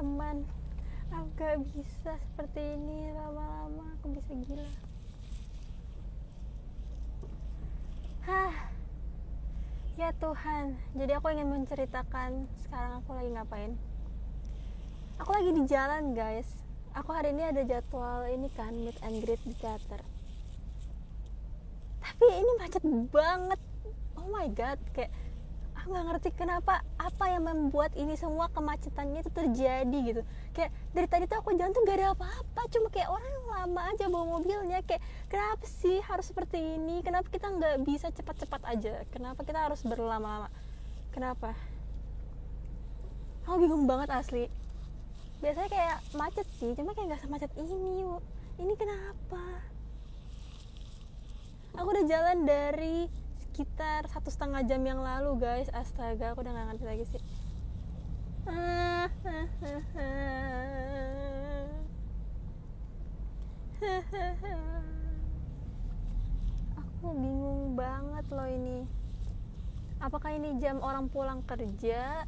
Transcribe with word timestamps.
teman. 0.00 0.48
Aku 1.12 1.28
gak 1.36 1.60
bisa 1.76 2.16
seperti 2.16 2.80
ini 2.80 3.12
lama-lama 3.12 3.84
aku 4.00 4.16
bisa 4.16 4.32
gila. 4.48 4.64
Hah. 8.24 8.54
Ya 10.00 10.16
Tuhan 10.16 10.80
jadi 10.96 11.20
aku 11.20 11.28
ingin 11.36 11.52
menceritakan 11.52 12.48
sekarang 12.64 13.04
aku 13.04 13.12
lagi 13.12 13.30
ngapain. 13.36 13.72
Aku 15.20 15.36
lagi 15.36 15.52
di 15.52 15.68
jalan 15.68 16.16
guys. 16.16 16.48
Aku 16.96 17.12
hari 17.12 17.36
ini 17.36 17.44
ada 17.44 17.60
jadwal 17.60 18.24
ini 18.24 18.48
kan 18.56 18.72
meet 18.72 18.96
and 19.04 19.20
greet 19.20 19.44
di 19.44 19.52
teater. 19.52 20.00
Tapi 22.00 22.26
ini 22.40 22.50
macet 22.56 22.80
banget. 23.12 23.60
Oh 24.16 24.32
my 24.32 24.48
god 24.48 24.80
kayak 24.96 25.12
nggak 25.90 26.06
ngerti 26.06 26.30
kenapa 26.38 26.86
apa 26.96 27.24
yang 27.26 27.44
membuat 27.44 27.90
ini 27.98 28.14
semua 28.14 28.46
kemacetannya 28.54 29.26
itu 29.26 29.30
terjadi 29.34 29.98
gitu. 30.06 30.22
Kayak 30.54 30.70
dari 30.94 31.06
tadi 31.10 31.24
tuh 31.26 31.42
aku 31.42 31.50
jalan 31.58 31.74
tuh 31.74 31.82
gak 31.82 31.98
ada 31.98 32.14
apa-apa 32.14 32.62
cuma 32.70 32.88
kayak 32.94 33.10
orang 33.10 33.34
lama 33.50 33.80
aja 33.90 34.04
bawa 34.06 34.24
mobilnya. 34.38 34.80
Kayak 34.86 35.02
kenapa 35.26 35.66
sih 35.66 35.98
harus 36.06 36.30
seperti 36.30 36.58
ini? 36.78 37.02
Kenapa 37.02 37.26
kita 37.28 37.50
nggak 37.50 37.76
bisa 37.82 38.08
cepat-cepat 38.14 38.62
aja? 38.70 39.02
Kenapa 39.10 39.42
kita 39.42 39.66
harus 39.66 39.82
berlama-lama? 39.82 40.48
Kenapa? 41.10 41.58
Aku 43.44 43.58
bingung 43.58 43.90
banget 43.90 44.14
asli. 44.14 44.46
Biasanya 45.42 45.68
kayak 45.72 45.98
macet 46.14 46.46
sih 46.62 46.70
cuma 46.78 46.94
kayak 46.94 47.16
nggak 47.16 47.22
semacet 47.26 47.50
ini 47.58 48.06
yuk 48.06 48.22
ini 48.60 48.76
kenapa? 48.76 49.44
Aku 51.80 51.88
udah 51.90 52.04
jalan 52.04 52.44
dari 52.44 53.08
sekitar 53.60 54.08
satu 54.08 54.32
setengah 54.32 54.64
jam 54.64 54.80
yang 54.80 55.04
lalu 55.04 55.36
guys. 55.36 55.68
Astaga 55.76 56.32
aku 56.32 56.40
udah 56.40 56.48
gak 56.48 56.66
ngerti 56.72 56.84
lagi 56.88 57.04
sih. 57.12 57.20
Aku 66.72 67.12
bingung 67.12 67.76
banget 67.76 68.24
loh 68.32 68.48
ini. 68.48 68.88
Apakah 70.00 70.32
ini 70.32 70.56
jam 70.56 70.80
orang 70.80 71.12
pulang 71.12 71.44
kerja? 71.44 72.24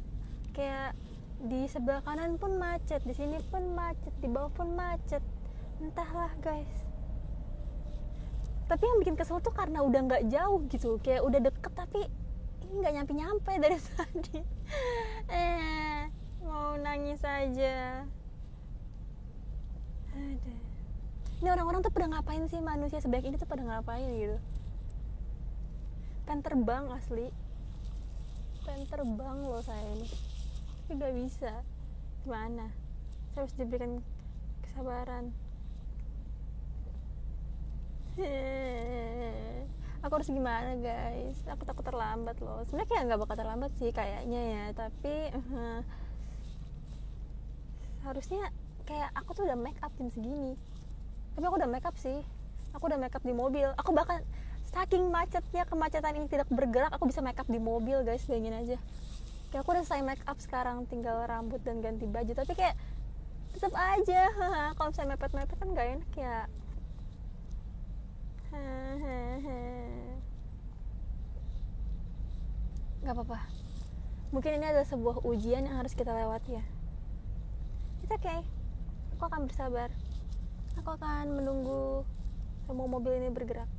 Kayak 0.53 0.93
di 1.41 1.65
sebelah 1.65 2.05
kanan 2.05 2.37
pun 2.37 2.61
macet 2.61 3.01
di 3.09 3.17
sini 3.17 3.41
pun 3.49 3.73
macet 3.73 4.13
di 4.21 4.29
bawah 4.29 4.53
pun 4.53 4.77
macet. 4.77 5.25
Entahlah 5.81 6.29
guys 6.45 6.92
tapi 8.73 8.89
yang 8.89 8.97
bikin 9.05 9.13
kesel 9.13 9.37
tuh 9.37 9.53
karena 9.53 9.85
udah 9.85 10.01
nggak 10.01 10.33
jauh 10.33 10.65
gitu 10.65 10.97
kayak 11.05 11.21
udah 11.21 11.37
deket 11.45 11.77
tapi 11.77 12.09
ini 12.65 12.81
nggak 12.81 12.93
nyampe 12.97 13.13
nyampe 13.13 13.51
dari 13.61 13.77
tadi. 13.93 14.37
Eh 15.29 16.09
mau 16.41 16.73
nangis 16.81 17.21
aja. 17.21 18.01
Ini 21.37 21.47
orang-orang 21.53 21.85
tuh 21.85 21.93
pada 21.93 22.09
ngapain 22.09 22.49
sih? 22.49 22.57
Manusia 22.65 22.97
sebaik 22.97 23.29
ini 23.29 23.37
tuh 23.37 23.45
pada 23.45 23.61
ngapain 23.61 24.09
gitu? 24.17 24.41
Kan 26.25 26.41
terbang 26.41 26.89
asli. 26.97 27.29
Kan 28.65 28.89
terbang 28.89 29.37
loh 29.45 29.61
saya 29.61 29.85
ini. 29.93 30.09
Tapi 30.81 30.97
nggak 30.97 31.13
bisa. 31.21 31.61
Gimana? 32.25 32.73
Saya 33.37 33.45
harus 33.45 33.53
diberikan 33.53 34.01
kesabaran 34.65 35.29
aku 40.03 40.13
harus 40.19 40.29
gimana 40.29 40.77
guys? 40.77 41.37
Aku 41.49 41.65
takut 41.65 41.81
terlambat 41.81 42.37
loh. 42.43 42.61
Sebenarnya 42.69 42.89
kayak 42.89 43.03
nggak 43.09 43.19
bakal 43.25 43.35
terlambat 43.39 43.71
sih 43.81 43.89
kayaknya 43.89 44.41
ya 44.41 44.65
tapi 44.77 45.15
uh, 45.33 45.81
harusnya 48.05 48.51
kayak 48.83 49.09
aku 49.15 49.33
tuh 49.33 49.43
udah 49.49 49.57
make 49.57 49.79
up 49.81 49.89
jam 49.97 50.11
segini. 50.13 50.53
Tapi 51.33 51.43
aku 51.47 51.55
udah 51.57 51.69
make 51.71 51.87
up 51.87 51.97
sih. 51.97 52.21
Aku 52.77 52.85
udah 52.85 52.99
make 53.01 53.15
up 53.15 53.23
di 53.25 53.33
mobil. 53.33 53.71
Aku 53.81 53.95
bahkan 53.95 54.21
saking 54.69 55.09
macetnya 55.09 55.65
kemacetan 55.69 56.17
ini 56.17 56.25
tidak 56.29 56.49
bergerak 56.49 56.89
aku 56.93 57.09
bisa 57.09 57.21
make 57.25 57.39
up 57.41 57.49
di 57.49 57.57
mobil 57.57 58.05
guys. 58.05 58.25
Bayangin 58.29 58.53
aja. 58.53 58.77
Kayak 59.49 59.61
aku 59.65 59.69
udah 59.73 59.83
selesai 59.85 60.05
make 60.05 60.23
up 60.29 60.37
sekarang 60.37 60.85
tinggal 60.85 61.25
rambut 61.25 61.61
dan 61.65 61.81
ganti 61.81 62.05
baju. 62.05 62.33
Tapi 62.37 62.53
kayak 62.53 62.75
tetap 63.53 63.73
aja 63.77 64.21
kalau 64.77 64.89
misalnya 64.89 65.13
mepet-mepet 65.13 65.57
kan 65.61 65.69
gak 65.77 65.87
enak 65.97 66.11
ya 66.17 66.37
nggak 73.03 73.29
apa-apa. 73.29 73.39
Mungkin 74.33 74.57
ini 74.57 74.65
adalah 74.65 74.89
sebuah 74.89 75.21
ujian 75.27 75.69
yang 75.69 75.77
harus 75.77 75.93
kita 75.93 76.09
lewati 76.09 76.57
ya. 76.57 76.65
It's 78.01 78.09
okay. 78.09 78.41
Aku 79.13 79.29
akan 79.29 79.45
bersabar. 79.45 79.93
Aku 80.81 80.89
akan 80.97 81.37
menunggu 81.37 82.07
semua 82.65 82.87
mobil 82.89 83.21
ini 83.21 83.29
bergerak. 83.29 83.69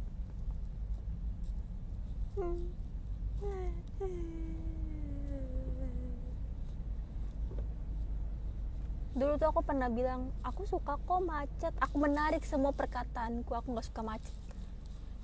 Dulu 9.18 9.32
tuh 9.34 9.48
aku 9.50 9.66
pernah 9.66 9.90
bilang 9.90 10.30
aku 10.46 10.62
suka 10.68 10.94
kok 10.94 11.20
macet. 11.26 11.74
Aku 11.82 11.98
menarik 11.98 12.46
semua 12.46 12.70
perkataanku. 12.70 13.50
Aku 13.50 13.74
nggak 13.74 13.88
suka 13.90 14.06
macet 14.06 14.43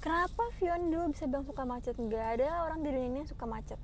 kenapa 0.01 0.43
Fion 0.57 0.89
dulu 0.89 1.13
bisa 1.13 1.29
bilang 1.29 1.45
suka 1.45 1.63
macet? 1.69 1.95
Nggak 1.95 2.27
ada 2.41 2.67
orang 2.67 2.81
di 2.83 2.89
dunia 2.91 3.09
ini 3.09 3.19
yang 3.23 3.31
suka 3.31 3.45
macet. 3.45 3.81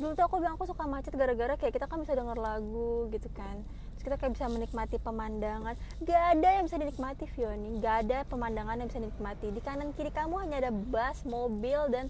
Dulu 0.00 0.16
tuh 0.16 0.24
aku 0.24 0.40
bilang 0.40 0.56
aku 0.56 0.64
suka 0.64 0.88
macet 0.88 1.12
gara-gara 1.12 1.60
kayak 1.60 1.76
kita 1.76 1.84
kan 1.84 2.00
bisa 2.00 2.16
denger 2.16 2.40
lagu 2.40 3.12
gitu 3.12 3.28
kan. 3.36 3.60
Terus 4.00 4.02
kita 4.08 4.16
kayak 4.16 4.32
bisa 4.32 4.48
menikmati 4.48 4.96
pemandangan. 4.96 5.76
Gak 6.08 6.22
ada 6.40 6.48
yang 6.56 6.64
bisa 6.64 6.80
dinikmati 6.80 7.28
Fioni 7.28 7.76
gak 7.84 8.08
ada 8.08 8.24
pemandangan 8.24 8.80
yang 8.80 8.88
bisa 8.88 8.96
dinikmati. 8.96 9.52
Di 9.52 9.60
kanan 9.60 9.92
kiri 9.92 10.08
kamu 10.08 10.40
hanya 10.40 10.56
ada 10.64 10.72
bus 10.72 11.20
mobil 11.28 11.92
dan 11.92 12.08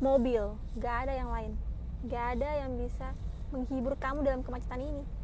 mobil. 0.00 0.56
Gak 0.80 0.96
ada 1.04 1.12
yang 1.12 1.28
lain. 1.28 1.52
Gak 2.08 2.40
ada 2.40 2.64
yang 2.64 2.80
bisa 2.80 3.12
menghibur 3.52 4.00
kamu 4.00 4.24
dalam 4.24 4.40
kemacetan 4.40 4.80
ini 4.80 5.19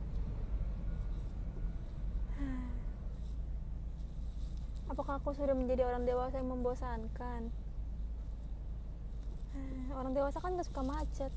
apakah 4.87 5.19
aku 5.19 5.35
sudah 5.35 5.55
menjadi 5.55 5.87
orang 5.87 6.07
dewasa 6.07 6.39
yang 6.39 6.51
membosankan? 6.51 7.43
Orang 9.97 10.13
dewasa 10.13 10.37
kan 10.39 10.55
gak 10.55 10.69
suka 10.69 10.83
macet. 10.85 11.33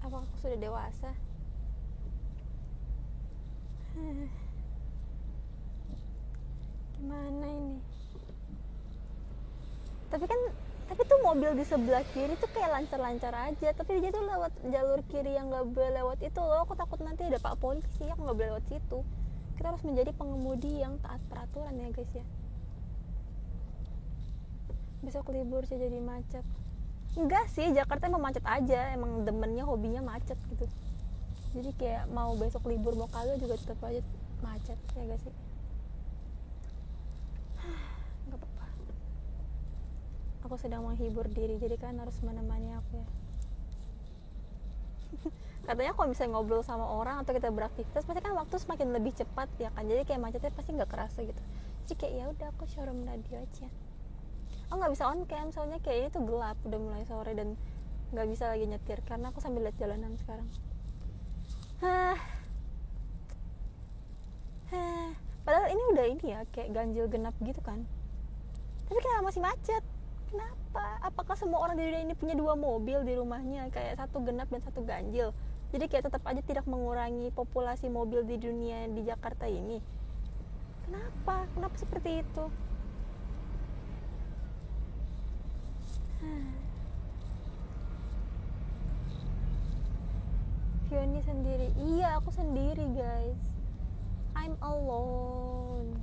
Apakah 0.00 0.22
aku 0.22 0.36
sudah 0.44 0.58
dewasa? 0.60 1.10
Gimana 6.94 7.46
ini? 7.50 7.78
Tapi 10.10 10.24
kan 10.30 10.40
tapi 10.84 11.00
tuh 11.08 11.16
mobil 11.24 11.56
di 11.56 11.64
sebelah 11.64 12.04
kiri 12.12 12.36
tuh 12.38 12.46
kayak 12.54 12.70
lancar-lancar 12.70 13.34
aja. 13.34 13.68
Tapi 13.74 13.98
dia 13.98 14.14
tuh 14.14 14.22
lewat 14.22 14.52
jalur 14.70 15.00
kiri 15.10 15.34
yang 15.34 15.50
nggak 15.50 15.66
boleh 15.74 15.90
lewat 15.98 16.18
itu 16.22 16.38
loh. 16.38 16.62
Aku 16.62 16.78
takut 16.78 17.02
nanti 17.02 17.26
ada 17.26 17.42
pak 17.42 17.58
polisi 17.58 18.06
aku 18.06 18.22
nggak 18.22 18.36
boleh 18.38 18.50
lewat 18.54 18.64
situ. 18.70 19.00
Kita 19.58 19.74
harus 19.74 19.82
menjadi 19.82 20.14
pengemudi 20.14 20.82
yang 20.82 20.98
taat 21.02 21.18
peraturan 21.26 21.74
ya 21.78 21.90
guys 21.90 22.12
ya 22.14 22.26
besok 25.04 25.30
libur 25.36 25.62
sih 25.68 25.76
jadi 25.76 26.00
macet. 26.00 26.44
Enggak 27.14 27.46
sih 27.52 27.70
Jakarta 27.70 28.10
emang 28.10 28.24
macet 28.24 28.42
aja. 28.42 28.90
Emang 28.90 29.22
demennya 29.22 29.62
hobinya 29.62 30.02
macet 30.02 30.34
gitu. 30.50 30.66
Jadi 31.54 31.70
kayak 31.78 32.10
mau 32.10 32.34
besok 32.34 32.66
libur 32.66 32.98
mau 32.98 33.06
kagak 33.06 33.38
juga 33.38 33.54
tetap 33.54 33.78
aja 33.86 34.02
macet 34.42 34.74
ya 34.98 35.02
gak 35.06 35.20
sih? 35.22 35.34
Nggak 38.26 38.38
apa-apa. 38.42 38.66
Aku 40.50 40.54
sedang 40.58 40.82
menghibur 40.82 41.30
diri 41.30 41.54
jadi 41.62 41.78
kan 41.78 41.94
harus 42.02 42.18
menemani 42.26 42.74
aku 42.74 42.98
ya. 42.98 43.06
Katanya 45.70 45.94
kalau 45.94 46.10
bisa 46.10 46.26
ngobrol 46.26 46.66
sama 46.66 46.90
orang 46.90 47.22
atau 47.22 47.30
kita 47.30 47.54
beraktivitas 47.54 48.02
pasti 48.02 48.20
kan 48.20 48.34
waktu 48.34 48.58
semakin 48.58 48.90
lebih 48.90 49.14
cepat 49.14 49.46
ya 49.62 49.70
kan? 49.70 49.86
Jadi 49.86 50.02
kayak 50.10 50.18
macetnya 50.18 50.50
pasti 50.50 50.74
nggak 50.74 50.90
kerasa 50.90 51.22
gitu. 51.22 51.42
Jadi 51.86 51.94
kayak 51.94 52.14
ya 52.18 52.24
udah 52.34 52.48
aku 52.50 52.66
showroom 52.66 53.06
radio 53.06 53.38
aja 53.38 53.70
oh 54.74 54.76
nggak 54.82 54.90
bisa 54.90 55.06
on 55.06 55.22
cam 55.30 55.54
soalnya 55.54 55.78
kayak 55.86 55.98
ini 56.02 56.08
tuh 56.10 56.26
gelap 56.26 56.58
udah 56.66 56.80
mulai 56.82 57.06
sore 57.06 57.30
dan 57.30 57.54
nggak 58.10 58.26
bisa 58.26 58.50
lagi 58.50 58.66
nyetir 58.66 58.98
karena 59.06 59.30
aku 59.30 59.38
sambil 59.38 59.62
lihat 59.62 59.78
jalanan 59.78 60.18
sekarang. 60.18 60.50
Hah. 61.78 62.18
Hah. 64.74 65.14
padahal 65.46 65.70
ini 65.70 65.82
udah 65.94 66.06
ini 66.10 66.24
ya 66.26 66.40
kayak 66.50 66.74
ganjil 66.74 67.06
genap 67.06 67.38
gitu 67.38 67.62
kan. 67.62 67.86
Tapi 68.90 68.98
kenapa 68.98 69.30
masih 69.30 69.42
macet? 69.46 69.84
Kenapa? 70.34 70.84
Apakah 71.06 71.38
semua 71.38 71.62
orang 71.62 71.78
di 71.78 71.86
dunia 71.86 72.02
ini 72.02 72.14
punya 72.18 72.34
dua 72.34 72.58
mobil 72.58 73.06
di 73.06 73.14
rumahnya? 73.14 73.70
Kayak 73.70 74.02
satu 74.02 74.26
genap 74.26 74.50
dan 74.50 74.58
satu 74.58 74.82
ganjil. 74.82 75.30
Jadi 75.70 75.86
kayak 75.86 76.10
tetap 76.10 76.26
aja 76.26 76.42
tidak 76.42 76.66
mengurangi 76.66 77.30
populasi 77.30 77.86
mobil 77.86 78.26
di 78.26 78.42
dunia 78.42 78.90
di 78.90 79.06
Jakarta 79.06 79.46
ini. 79.46 79.78
Kenapa? 80.90 81.46
Kenapa 81.54 81.76
seperti 81.78 82.26
itu 82.26 82.50
Fioni 90.88 91.20
sendiri. 91.24 91.68
Iya 91.78 92.20
aku 92.20 92.30
sendiri 92.30 92.84
guys. 92.94 93.40
I'm 94.34 94.54
alone. 94.60 95.98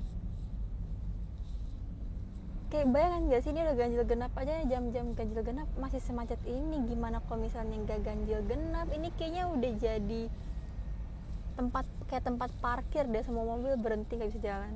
Kayak 2.71 2.87
bayangan 2.95 3.27
gak 3.27 3.41
sih 3.43 3.51
ini 3.51 3.67
udah 3.67 3.75
ganjil 3.75 4.03
genap 4.07 4.31
aja 4.39 4.63
jam-jam 4.63 5.11
ganjil 5.11 5.43
genap 5.43 5.67
masih 5.75 5.99
semacet 5.99 6.39
ini. 6.47 6.87
Gimana 6.87 7.19
kalau 7.27 7.43
misalnya 7.43 7.75
nggak 7.83 7.99
ganjil 8.03 8.39
genap? 8.47 8.87
Ini 8.89 9.11
kayaknya 9.19 9.51
udah 9.51 9.71
jadi 9.75 10.23
tempat 11.61 11.85
kayak 12.07 12.23
tempat 12.25 12.49
parkir 12.63 13.05
deh 13.05 13.21
semua 13.21 13.43
mobil 13.43 13.75
berhenti 13.75 14.17
nggak 14.17 14.31
bisa 14.33 14.41
jalan 14.41 14.73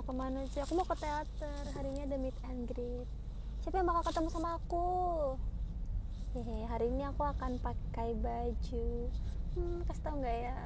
mau 0.00 0.08
ke 0.08 0.16
mana 0.16 0.40
sih? 0.48 0.64
Aku 0.64 0.80
mau 0.80 0.88
ke 0.88 0.96
teater. 0.96 1.60
Hari 1.76 1.92
ini 1.92 2.08
ada 2.08 2.16
meet 2.16 2.32
and 2.48 2.64
greet. 2.64 3.04
Siapa 3.60 3.84
yang 3.84 3.92
bakal 3.92 4.08
ketemu 4.08 4.28
sama 4.32 4.56
aku? 4.56 4.88
Hehe, 6.32 6.64
hari 6.72 6.88
ini 6.88 7.04
aku 7.04 7.20
akan 7.20 7.60
pakai 7.60 8.16
baju. 8.16 8.88
Hmm, 9.52 9.84
kasih 9.84 10.00
tau 10.00 10.16
nggak 10.16 10.36
ya? 10.40 10.56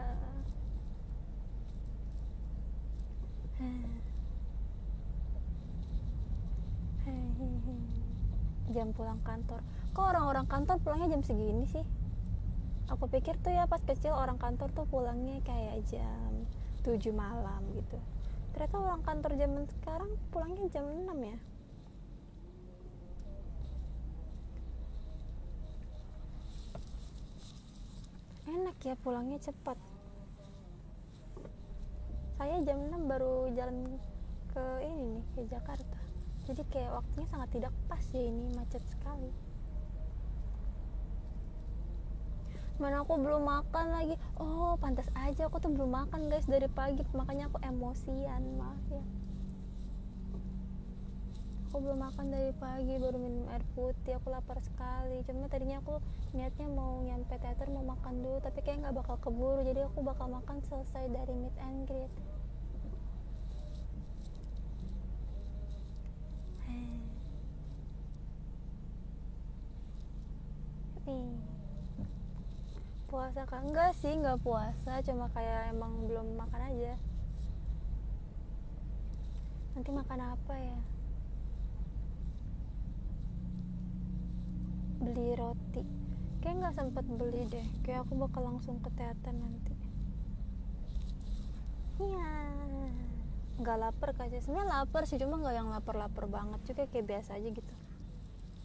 Jam 8.71 8.95
pulang 8.95 9.19
kantor. 9.27 9.67
Kok 9.99 10.05
orang-orang 10.15 10.47
kantor 10.47 10.79
pulangnya 10.79 11.19
jam 11.19 11.27
segini 11.27 11.67
sih? 11.67 11.83
Aku 12.87 13.11
pikir 13.11 13.35
tuh 13.43 13.51
ya 13.51 13.67
pas 13.67 13.83
kecil 13.83 14.15
orang 14.15 14.39
kantor 14.39 14.71
tuh 14.71 14.87
pulangnya 14.87 15.43
kayak 15.43 15.83
jam 15.91 16.47
7 16.87 17.11
malam 17.11 17.67
gitu 17.75 17.99
ternyata 18.55 18.77
orang 18.79 19.03
kantor 19.03 19.33
zaman 19.35 19.65
sekarang 19.67 20.11
pulangnya 20.31 20.65
jam 20.71 20.87
6 20.87 21.11
ya? 21.27 21.39
Enak 28.55 28.77
ya 28.87 28.95
pulangnya 29.03 29.39
cepat. 29.43 29.75
Saya 32.39 32.62
jam 32.62 32.79
6 32.95 33.11
baru 33.11 33.51
jalan 33.59 33.99
ke 34.55 34.65
ini 34.87 35.19
nih 35.19 35.25
ke 35.35 35.41
Jakarta. 35.51 35.99
Jadi 36.47 36.62
kayak 36.71 37.03
waktunya 37.03 37.27
sangat 37.27 37.49
tidak 37.51 37.73
pas 37.91 38.05
ya 38.15 38.23
ini 38.23 38.55
macet 38.55 38.85
sekali 38.87 39.54
mana 42.82 43.06
aku 43.06 43.15
belum 43.15 43.47
makan 43.47 43.87
lagi. 43.94 44.15
Oh 44.35 44.75
pantas 44.82 45.06
aja 45.15 45.47
aku 45.47 45.62
tuh 45.62 45.71
belum 45.71 45.94
makan 45.94 46.26
guys 46.26 46.47
dari 46.50 46.67
pagi. 46.67 47.06
Makanya 47.15 47.47
aku 47.50 47.59
emosian 47.62 48.43
maaf 48.59 48.82
ya. 48.91 49.05
Aku 51.71 51.82
belum 51.82 52.03
makan 52.03 52.31
dari 52.31 52.55
pagi 52.59 52.94
baru 52.99 53.19
minum 53.19 53.47
air 53.50 53.62
putih. 53.79 54.19
Aku 54.19 54.31
lapar 54.31 54.59
sekali. 54.62 55.23
Cuma 55.26 55.47
tadinya 55.47 55.79
aku 55.82 56.03
niatnya 56.35 56.67
mau 56.71 57.03
nyampe 57.03 57.35
teater 57.38 57.71
mau 57.71 57.87
makan 57.87 58.23
dulu 58.23 58.38
tapi 58.43 58.59
kayak 58.62 58.82
nggak 58.82 58.94
bakal 58.99 59.17
keburu. 59.23 59.62
Jadi 59.62 59.81
aku 59.87 60.03
bakal 60.03 60.27
makan 60.31 60.59
selesai 60.67 61.11
dari 61.15 61.35
meet 61.35 61.56
and 61.62 61.87
greet. 61.87 62.12
Nih 71.05 71.54
puasa 73.15 73.47
kan 73.47 73.63
enggak 73.63 73.95
sih 74.03 74.11
enggak 74.11 74.43
puasa 74.43 74.99
cuma 75.07 75.31
kayak 75.31 75.71
emang 75.71 76.11
belum 76.11 76.35
makan 76.35 76.67
aja. 76.67 76.99
Nanti 79.79 79.91
makan 79.95 80.21
apa 80.35 80.55
ya? 80.59 80.79
Beli 84.99 85.31
roti. 85.39 85.83
Kayak 86.43 86.55
nggak 86.59 86.75
sempet 86.75 87.07
beli 87.07 87.47
deh. 87.47 87.67
Kayak 87.87 88.03
aku 88.03 88.19
bakal 88.19 88.51
langsung 88.51 88.83
ke 88.83 88.91
teater 88.99 89.31
nanti. 89.31 89.75
Iya. 92.03 92.35
Nggak 93.63 93.79
lapar 93.79 94.11
kasih 94.19 94.43
sebenarnya 94.43 94.83
lapar 94.83 95.07
sih 95.07 95.23
cuma 95.23 95.39
nggak 95.39 95.55
yang 95.55 95.71
lapar-lapar 95.71 96.27
banget. 96.27 96.59
Juga 96.67 96.91
kayak 96.91 97.07
biasa 97.07 97.39
aja 97.39 97.47
gitu. 97.47 97.75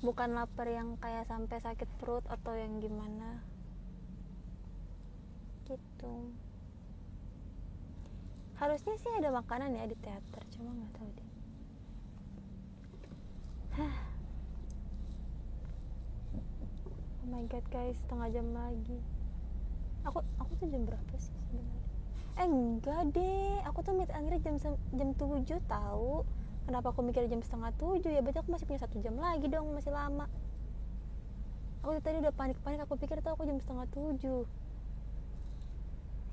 Bukan 0.01 0.34
lapar 0.34 0.66
yang 0.74 0.98
kayak 0.98 1.30
sampai 1.30 1.62
sakit 1.62 2.01
perut 2.01 2.25
atau 2.25 2.57
yang 2.57 2.81
gimana 2.81 3.58
gitu. 5.69 6.16
Harusnya 8.57 8.95
sih 9.00 9.12
ada 9.16 9.30
makanan 9.31 9.77
ya 9.77 9.86
di 9.88 9.95
teater 10.01 10.44
cuma 10.57 10.74
nggak 10.74 10.92
tahu 10.98 11.10
deh. 11.16 11.30
Oh 17.19 17.38
my 17.38 17.45
god 17.45 17.62
guys 17.69 17.94
setengah 18.01 18.42
jam 18.42 18.48
lagi. 18.57 18.98
Aku 20.01 20.25
aku 20.42 20.51
tuh 20.57 20.66
jam 20.66 20.81
berapa 20.81 21.13
sih 21.21 21.30
sebenarnya? 21.30 21.81
Eh 22.42 22.48
enggak 22.50 23.01
deh. 23.13 23.62
Aku 23.69 23.86
tuh 23.86 23.94
meet 23.94 24.10
and 24.18 24.33
jam 24.42 24.57
jam 24.74 25.10
tujuh 25.13 25.62
tahu. 25.69 26.25
Kenapa 26.65 26.89
aku 26.89 27.06
mikir 27.06 27.30
jam 27.30 27.45
setengah 27.45 27.69
tujuh? 27.77 28.10
Ya 28.10 28.25
berarti 28.25 28.42
aku 28.42 28.50
masih 28.50 28.65
punya 28.65 28.81
satu 28.81 28.98
jam 28.98 29.13
lagi 29.22 29.45
dong 29.45 29.69
masih 29.77 29.94
lama. 29.94 30.25
Aku 31.86 32.01
tadi 32.01 32.18
udah 32.18 32.33
panik-panik 32.33 32.81
aku 32.81 32.98
pikir 32.98 33.22
tuh 33.22 33.38
aku 33.38 33.45
jam 33.45 33.62
setengah 33.62 33.86
tujuh 33.94 34.50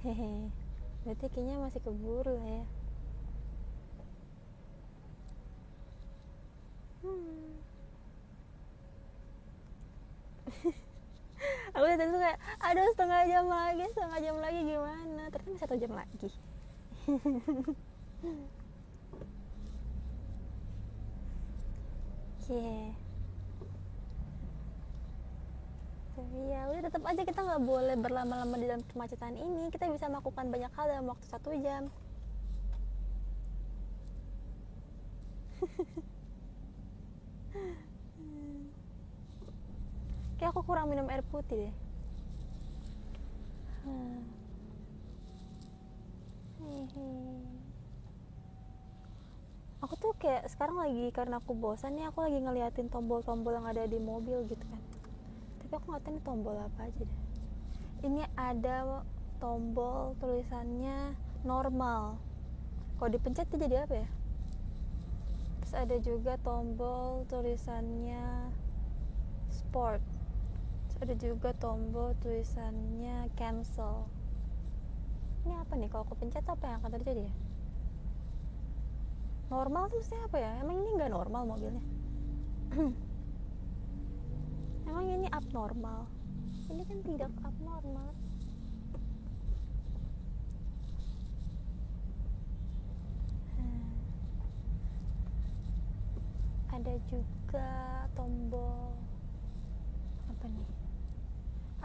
hehe 0.06 0.54
berarti 1.02 1.26
kayaknya 1.34 1.58
masih 1.58 1.82
keburu 1.82 2.38
lah 2.38 2.46
ya 2.46 2.62
hmm. 7.02 7.58
aku 11.74 11.84
tadi 11.90 12.06
tuh 12.06 12.22
kayak 12.22 12.38
aduh 12.62 12.86
setengah 12.94 13.26
jam 13.26 13.50
lagi 13.50 13.82
setengah 13.90 14.22
jam 14.22 14.38
lagi 14.38 14.62
gimana 14.62 15.26
ternyata 15.34 15.58
satu 15.58 15.74
jam 15.74 15.90
lagi 15.90 16.30
yeah. 22.46 23.05
Ya 26.48 26.72
udah 26.72 26.80
tetap 26.88 27.04
aja 27.04 27.22
kita 27.28 27.40
nggak 27.44 27.60
boleh 27.60 27.92
berlama-lama 28.00 28.56
di 28.56 28.64
dalam 28.64 28.80
kemacetan 28.88 29.36
ini. 29.36 29.68
Kita 29.68 29.84
bisa 29.92 30.08
melakukan 30.08 30.48
banyak 30.48 30.72
hal 30.72 30.86
dalam 30.88 31.12
waktu 31.12 31.26
satu 31.28 31.52
jam. 31.60 31.92
Kayak 40.36 40.52
aku 40.52 40.60
kurang 40.68 40.92
minum 40.92 41.08
air 41.08 41.24
putih 41.24 41.68
deh. 41.68 41.74
Aku 49.80 49.94
tuh 50.02 50.12
kayak 50.18 50.50
sekarang 50.50 50.76
lagi 50.82 51.14
karena 51.14 51.38
aku 51.38 51.54
bosan 51.54 51.94
nih 51.94 52.10
aku 52.10 52.20
lagi 52.26 52.42
ngeliatin 52.42 52.90
tombol-tombol 52.90 53.54
yang 53.54 53.70
ada 53.70 53.86
di 53.86 54.02
mobil 54.02 54.42
gitu 54.50 54.66
kan 54.66 54.80
tapi 55.66 55.82
aku 55.82 55.86
nggak 55.90 56.02
tahu 56.06 56.12
ini 56.14 56.22
tombol 56.22 56.54
apa 56.62 56.78
aja 56.86 57.02
deh. 57.02 57.20
Ini 58.06 58.22
ada 58.38 59.02
tombol 59.42 60.14
tulisannya 60.22 61.18
normal. 61.42 62.22
Kalau 63.02 63.10
dipencet 63.10 63.50
itu 63.50 63.66
jadi 63.66 63.82
apa 63.82 64.06
ya? 64.06 64.08
Terus 65.58 65.74
ada 65.74 65.96
juga 65.98 66.38
tombol 66.38 67.26
tulisannya 67.26 68.54
sport. 69.50 69.98
Terus 70.86 70.98
ada 71.02 71.14
juga 71.18 71.50
tombol 71.58 72.14
tulisannya 72.22 73.26
cancel. 73.34 74.06
Ini 75.42 75.66
apa 75.66 75.74
nih? 75.74 75.90
Kalau 75.90 76.06
aku 76.06 76.14
pencet 76.14 76.46
apa 76.46 76.62
yang 76.62 76.78
akan 76.78 76.94
terjadi 76.94 77.26
ya? 77.26 77.34
Normal 79.50 79.90
tuh 79.90 79.98
maksudnya 79.98 80.30
apa 80.30 80.38
ya? 80.38 80.52
Emang 80.62 80.78
ini 80.78 80.94
nggak 80.94 81.10
normal 81.10 81.42
mobilnya 81.42 81.82
emang 84.86 85.06
ini 85.10 85.28
abnormal? 85.34 86.06
Ini 86.66 86.82
kan 86.86 86.98
tidak 87.04 87.32
abnormal. 87.44 88.10
Hmm. 93.54 93.90
ada 96.72 96.94
juga 97.06 97.70
tombol. 98.16 98.94
Apa 100.32 100.44
nih? 100.48 100.68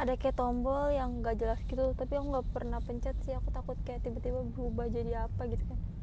Ada 0.01 0.13
kayak 0.17 0.37
tombol 0.39 0.93
yang 0.93 1.21
nggak 1.21 1.37
jelas 1.37 1.59
gitu 1.67 1.93
tapi 1.93 2.13
aku 2.17 2.25
nggak 2.31 2.49
pernah 2.53 2.79
pencet 2.81 3.17
sih. 3.21 3.33
Aku 3.37 3.53
takut 3.53 3.77
kayak 3.85 4.01
tiba-tiba 4.01 4.41
berubah 4.55 4.89
jadi 4.89 5.29
apa 5.29 5.45
gitu 5.49 5.65
kan 5.65 6.00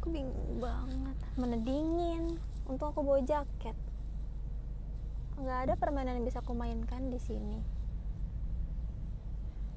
Aku 0.00 0.06
bingung 0.12 0.60
banget. 0.60 1.16
Mana 1.40 1.56
dingin. 1.56 2.36
Untung 2.68 2.92
aku 2.92 3.00
bawa 3.00 3.24
jaket. 3.24 3.76
nggak 5.34 5.58
ada 5.66 5.74
permainan 5.74 6.22
yang 6.22 6.26
bisa 6.26 6.38
aku 6.38 6.54
mainkan 6.54 7.10
di 7.10 7.18
sini 7.18 7.58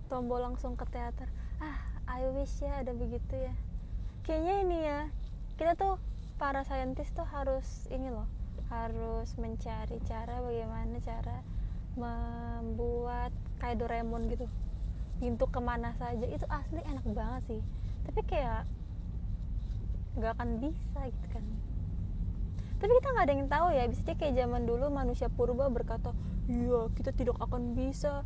tombol 0.06 0.40
langsung 0.46 0.78
ke 0.78 0.86
teater 0.88 1.28
ah 1.58 1.82
I 2.06 2.30
wish 2.30 2.62
ya 2.62 2.86
ada 2.86 2.94
begitu 2.94 3.36
ya 3.36 3.54
kayaknya 4.22 4.56
ini 4.64 4.78
ya 4.86 5.00
kita 5.58 5.74
tuh 5.74 5.98
para 6.38 6.62
saintis 6.62 7.10
tuh 7.12 7.26
harus 7.26 7.90
ini 7.90 8.14
loh 8.14 8.30
harus 8.70 9.34
mencari 9.42 9.98
cara 10.06 10.40
bagaimana 10.46 11.02
cara 11.02 11.42
membuat 11.98 13.34
kayak 13.58 13.82
Doraemon 13.82 14.30
gitu. 14.30 14.46
Pintu 15.18 15.50
ke 15.50 15.58
mana 15.58 15.98
saja 15.98 16.24
itu 16.30 16.46
asli 16.48 16.80
enak 16.86 17.06
banget 17.12 17.42
sih. 17.50 17.62
Tapi 18.06 18.22
kayak 18.24 18.70
nggak 20.18 20.32
akan 20.38 20.50
bisa 20.62 21.00
gitu 21.10 21.28
kan. 21.34 21.44
Tapi 22.78 22.92
kita 23.02 23.08
nggak 23.10 23.26
ada 23.26 23.34
yang 23.34 23.50
tahu 23.50 23.68
ya 23.74 23.84
bisa 23.90 24.02
kayak 24.14 24.34
zaman 24.38 24.70
dulu 24.70 24.86
manusia 24.94 25.28
purba 25.34 25.66
berkata 25.74 26.14
iya 26.46 26.88
kita 26.94 27.10
tidak 27.12 27.38
akan 27.42 27.74
bisa 27.74 28.22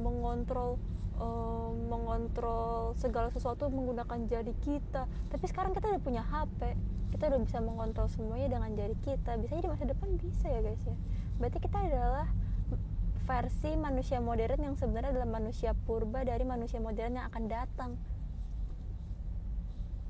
mengontrol 0.00 0.80
uh, 1.20 1.70
mengontrol 1.92 2.96
segala 2.96 3.28
sesuatu 3.28 3.68
menggunakan 3.68 4.24
jari 4.26 4.56
kita. 4.64 5.04
Tapi 5.28 5.44
sekarang 5.44 5.76
kita 5.76 5.92
udah 5.92 6.02
punya 6.02 6.24
HP 6.24 6.74
kita 7.12 7.28
udah 7.28 7.40
bisa 7.44 7.60
mengontrol 7.60 8.08
semuanya 8.08 8.56
dengan 8.56 8.72
jari 8.72 8.96
kita. 9.04 9.36
Bisa 9.36 9.52
jadi 9.60 9.68
masa 9.68 9.84
depan 9.84 10.08
bisa 10.16 10.48
ya 10.48 10.64
guys 10.64 10.80
ya. 10.88 10.96
Berarti 11.36 11.58
kita 11.60 11.78
adalah 11.78 12.26
versi 13.22 13.70
manusia 13.78 14.18
modern 14.18 14.58
yang 14.58 14.74
sebenarnya 14.74 15.14
adalah 15.14 15.30
manusia 15.30 15.72
purba 15.74 16.26
dari 16.26 16.42
manusia 16.42 16.82
modern 16.82 17.18
yang 17.18 17.26
akan 17.30 17.44
datang. 17.46 17.90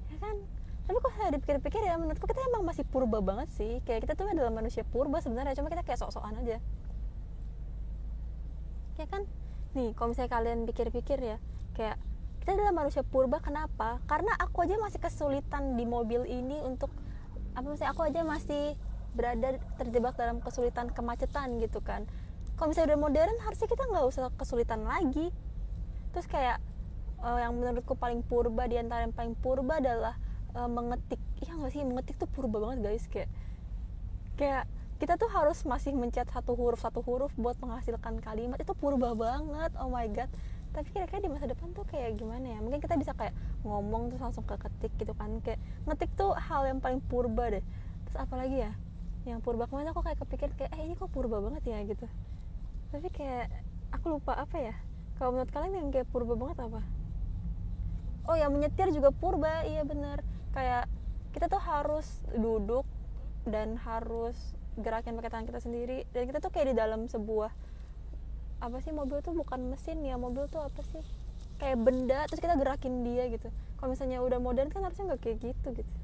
Ya 0.09 0.17
kan? 0.21 0.37
Tapi 0.83 0.97
kok 0.99 1.13
saya 1.15 1.31
dipikir-pikir 1.37 1.81
ya 1.87 1.95
menurutku 2.01 2.27
kita 2.27 2.43
emang 2.51 2.67
masih 2.67 2.85
purba 2.89 3.21
banget 3.21 3.49
sih. 3.55 3.79
Kayak 3.85 4.09
kita 4.09 4.13
tuh 4.19 4.33
adalah 4.33 4.51
manusia 4.51 4.83
purba 4.83 5.21
sebenarnya 5.21 5.55
cuma 5.55 5.69
kita 5.69 5.85
kayak 5.85 6.01
sok-sokan 6.01 6.41
aja. 6.43 6.59
Ya 8.97 9.07
kan? 9.07 9.29
Nih 9.77 9.93
kalau 9.97 10.13
misalnya 10.13 10.33
kalian 10.33 10.65
pikir-pikir 10.69 11.19
ya 11.21 11.37
kayak 11.77 11.97
kita 12.43 12.59
adalah 12.59 12.75
manusia 12.75 13.07
purba 13.07 13.39
kenapa? 13.39 14.03
Karena 14.09 14.35
aku 14.41 14.67
aja 14.67 14.75
masih 14.81 14.99
kesulitan 14.99 15.79
di 15.79 15.85
mobil 15.87 16.27
ini 16.27 16.59
untuk 16.65 16.91
apa 17.53 17.69
sih 17.77 17.85
aku 17.85 18.09
aja 18.09 18.25
masih 18.25 18.75
berada 19.13 19.61
terjebak 19.77 20.17
dalam 20.17 20.41
kesulitan 20.41 20.89
kemacetan 20.89 21.61
gitu 21.61 21.85
kan 21.85 22.09
kalau 22.63 22.71
misalnya 22.71 22.95
udah 22.95 23.03
modern 23.11 23.37
harusnya 23.43 23.67
kita 23.67 23.83
nggak 23.91 24.07
usah 24.07 24.31
kesulitan 24.39 24.87
lagi. 24.87 25.35
Terus 26.15 26.31
kayak 26.31 26.63
uh, 27.19 27.43
yang 27.43 27.59
menurutku 27.59 27.99
paling 27.99 28.23
purba 28.23 28.71
di 28.71 28.79
antara 28.79 29.03
yang 29.03 29.11
paling 29.11 29.35
purba 29.35 29.83
adalah 29.83 30.15
uh, 30.55 30.71
mengetik. 30.71 31.19
Iya 31.43 31.59
nggak 31.59 31.75
sih? 31.75 31.83
Mengetik 31.83 32.23
tuh 32.23 32.31
purba 32.31 32.63
banget 32.63 32.87
guys. 32.87 33.11
Kayak 33.11 33.35
kayak 34.39 34.71
kita 35.03 35.19
tuh 35.19 35.27
harus 35.35 35.59
masih 35.67 35.91
mencet 35.91 36.31
satu 36.31 36.55
huruf 36.55 36.79
satu 36.79 37.03
huruf 37.03 37.35
buat 37.35 37.59
menghasilkan 37.59 38.23
kalimat. 38.23 38.63
Itu 38.63 38.79
purba 38.79 39.11
banget. 39.19 39.75
Oh 39.83 39.91
my 39.91 40.07
god. 40.15 40.31
Tapi 40.71 40.87
kira-kira 40.95 41.19
di 41.19 41.35
masa 41.35 41.51
depan 41.51 41.75
tuh 41.75 41.83
kayak 41.91 42.15
gimana 42.15 42.47
ya? 42.47 42.63
Mungkin 42.63 42.79
kita 42.79 42.95
bisa 42.95 43.11
kayak 43.19 43.35
ngomong 43.67 44.15
terus 44.15 44.23
langsung 44.23 44.47
ke 44.47 44.55
ketik 44.55 44.95
gitu 45.03 45.19
kan. 45.19 45.35
Kayak 45.43 45.59
ngetik 45.91 46.15
tuh 46.15 46.31
hal 46.39 46.63
yang 46.71 46.79
paling 46.79 47.03
purba 47.11 47.59
deh. 47.59 47.65
Terus 48.07 48.23
apa 48.23 48.39
lagi 48.39 48.63
ya? 48.63 48.71
Yang 49.27 49.43
purba. 49.43 49.67
Kemarin 49.67 49.91
aku 49.91 50.07
kayak 50.07 50.23
kepikir 50.23 50.55
kayak 50.55 50.71
eh 50.79 50.87
ini 50.87 50.95
kok 50.95 51.11
purba 51.11 51.43
banget 51.43 51.67
ya? 51.67 51.83
Gitu 51.83 52.07
tapi 52.93 53.09
kayak 53.09 53.49
aku 53.91 54.21
lupa 54.21 54.37
apa 54.37 54.57
ya? 54.61 54.77
Kalau 55.17 55.33
menurut 55.33 55.49
kalian 55.49 55.75
yang 55.81 55.89
kayak 55.89 56.07
purba 56.13 56.37
banget 56.37 56.69
apa? 56.69 56.85
Oh 58.29 58.37
ya 58.37 58.53
menyetir 58.53 58.93
juga 58.93 59.09
purba 59.11 59.65
iya 59.65 59.83
bener. 59.83 60.21
Kayak 60.53 60.87
kita 61.33 61.49
tuh 61.49 61.59
harus 61.59 62.21
duduk 62.37 62.85
dan 63.49 63.81
harus 63.81 64.37
gerakin 64.77 65.17
pakai 65.17 65.33
tangan 65.33 65.49
kita 65.49 65.61
sendiri. 65.65 66.05
Dan 66.13 66.29
kita 66.29 66.45
tuh 66.45 66.53
kayak 66.53 66.71
di 66.71 66.77
dalam 66.77 67.09
sebuah 67.09 67.51
apa 68.63 68.79
sih 68.79 68.95
mobil 68.95 69.19
tuh 69.25 69.35
bukan 69.35 69.73
mesin 69.73 70.05
ya 70.05 70.21
mobil 70.21 70.45
tuh 70.53 70.61
apa 70.61 70.85
sih? 70.85 71.03
Kayak 71.57 71.81
benda 71.81 72.29
terus 72.29 72.45
kita 72.45 72.61
gerakin 72.61 73.03
dia 73.09 73.27
gitu. 73.33 73.49
Kalau 73.81 73.89
misalnya 73.89 74.21
udah 74.21 74.39
modern 74.39 74.69
kan 74.69 74.85
harusnya 74.85 75.17
nggak 75.17 75.23
kayak 75.25 75.39
gitu 75.41 75.81
gitu 75.81 76.02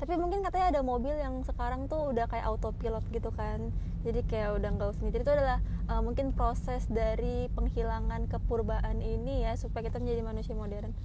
tapi 0.00 0.16
mungkin 0.16 0.40
katanya 0.40 0.80
ada 0.80 0.80
mobil 0.80 1.12
yang 1.12 1.44
sekarang 1.44 1.84
tuh 1.84 2.08
udah 2.08 2.24
kayak 2.24 2.48
autopilot 2.48 3.04
gitu 3.12 3.28
kan. 3.36 3.68
Jadi 4.00 4.24
kayak 4.24 4.56
udah 4.56 4.72
nggak 4.72 4.88
usah 4.96 5.12
jadi 5.12 5.20
itu 5.20 5.32
adalah 5.36 5.58
uh, 5.92 6.00
mungkin 6.00 6.32
proses 6.32 6.88
dari 6.88 7.52
penghilangan 7.52 8.24
kepurbaan 8.32 9.04
ini 9.04 9.44
ya 9.44 9.52
supaya 9.60 9.92
kita 9.92 10.00
menjadi 10.00 10.24
manusia 10.24 10.56
modern. 10.56 10.96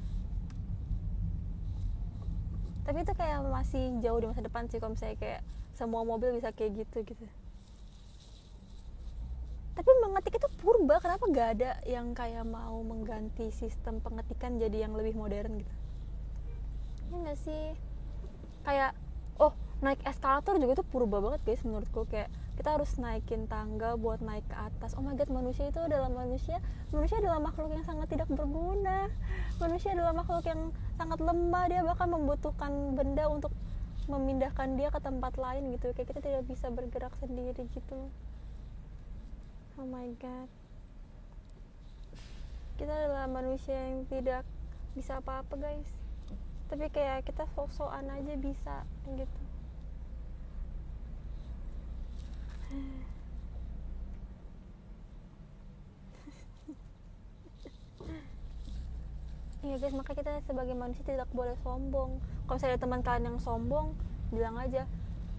Tapi 2.87 3.03
itu 3.03 3.13
kayak 3.19 3.43
masih 3.51 3.99
jauh 3.99 4.19
di 4.23 4.31
masa 4.31 4.47
depan 4.47 4.71
sih 4.71 4.79
kalau 4.79 4.95
misalnya 4.95 5.19
kayak 5.19 5.41
semua 5.75 6.07
mobil 6.07 6.31
bisa 6.31 6.55
kayak 6.55 6.87
gitu 6.87 7.03
gitu. 7.03 7.25
Tapi 9.75 9.91
mengetik 10.07 10.39
itu 10.39 10.47
purba. 10.63 11.03
Kenapa 11.03 11.27
gak 11.35 11.49
ada 11.59 11.71
yang 11.83 12.15
kayak 12.15 12.47
mau 12.47 12.79
mengganti 12.79 13.51
sistem 13.51 13.99
pengetikan 13.99 14.55
jadi 14.55 14.87
yang 14.87 14.95
lebih 14.95 15.19
modern 15.19 15.59
gitu? 15.59 15.75
Ya 17.11 17.15
gak 17.27 17.39
sih 17.43 17.75
kayak 18.65 18.97
oh 19.37 19.53
naik 19.79 20.01
eskalator 20.01 20.57
juga 20.57 20.81
itu 20.81 20.85
purba 20.89 21.21
banget 21.21 21.41
guys 21.45 21.61
menurutku. 21.61 22.09
Kayak 22.09 22.33
kita 22.57 22.75
harus 22.75 22.97
naikin 22.97 23.45
tangga 23.45 23.93
buat 23.99 24.19
naik 24.25 24.47
ke 24.49 24.55
atas. 24.57 24.97
Oh 24.97 25.03
my 25.05 25.13
god 25.13 25.29
manusia 25.29 25.69
itu 25.69 25.79
adalah 25.79 26.09
manusia. 26.09 26.57
Manusia 26.89 27.21
adalah 27.21 27.39
makhluk 27.39 27.71
yang 27.71 27.85
sangat 27.85 28.07
tidak 28.09 28.27
berguna. 28.31 29.11
Manusia 29.61 29.93
adalah 29.93 30.17
makhluk 30.17 30.43
yang 30.49 30.73
sangat 30.97 31.19
lemah 31.21 31.65
dia 31.69 31.81
bahkan 31.85 32.09
membutuhkan 32.09 32.71
benda 32.97 33.29
untuk 33.29 33.53
memindahkan 34.09 34.77
dia 34.77 34.89
ke 34.89 34.99
tempat 34.99 35.37
lain 35.37 35.69
gitu. 35.77 35.93
Kayak 35.93 36.07
kita 36.15 36.19
tidak 36.25 36.43
bisa 36.49 36.67
bergerak 36.73 37.13
sendiri 37.21 37.63
gitu. 37.69 37.99
Oh 39.77 39.87
my 39.87 40.09
god. 40.17 40.49
Kita 42.75 42.91
adalah 42.91 43.27
manusia 43.27 43.75
yang 43.75 44.07
tidak 44.07 44.43
bisa 44.95 45.19
apa-apa 45.19 45.59
guys 45.59 46.04
tapi 46.65 46.85
kayak 46.89 47.25
kita 47.27 47.45
sok-sokan 47.53 48.09
aja 48.09 48.33
bisa 48.41 48.75
gitu 49.13 49.41
Iya 59.65 59.81
guys, 59.81 59.97
maka 59.97 60.13
kita 60.13 60.45
sebagai 60.45 60.77
manusia 60.77 61.01
tidak 61.01 61.25
boleh 61.33 61.57
sombong. 61.65 62.21
Kalau 62.45 62.59
saya 62.61 62.77
ada 62.77 62.85
teman 62.85 63.01
kalian 63.01 63.33
yang 63.33 63.39
sombong, 63.41 63.97
bilang 64.29 64.61
aja, 64.61 64.85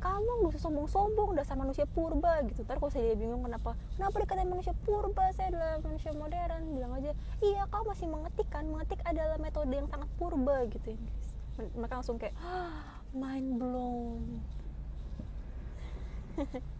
kamu 0.06 0.46
gak 0.46 0.54
usah 0.54 0.70
sombong-sombong, 0.70 1.34
dasar 1.34 1.58
manusia 1.58 1.82
purba 1.90 2.38
gitu. 2.46 2.62
Ntar 2.62 2.78
kalau 2.78 2.94
saya 2.94 3.18
bingung 3.18 3.42
kenapa, 3.42 3.74
kenapa 3.98 4.22
dikatain 4.22 4.46
manusia 4.46 4.70
purba, 4.86 5.34
saya 5.34 5.50
adalah 5.50 5.82
manusia 5.82 6.14
modern, 6.14 6.62
bilang 6.70 6.94
aja, 6.94 7.10
iya 7.42 7.66
kau 7.66 7.82
masih 7.82 8.06
mengetik 8.06 8.46
kan, 8.46 8.62
mengetik 8.70 9.02
adalah 9.02 9.34
metode 9.42 9.74
yang 9.74 9.90
sangat 9.90 10.06
purba 10.14 10.62
gitu 10.70 10.94
ya. 10.94 10.98
Mereka 11.74 11.98
langsung 11.98 12.22
kayak, 12.22 12.38
ah, 12.38 13.02
mind 13.10 13.58
blown. 13.58 14.38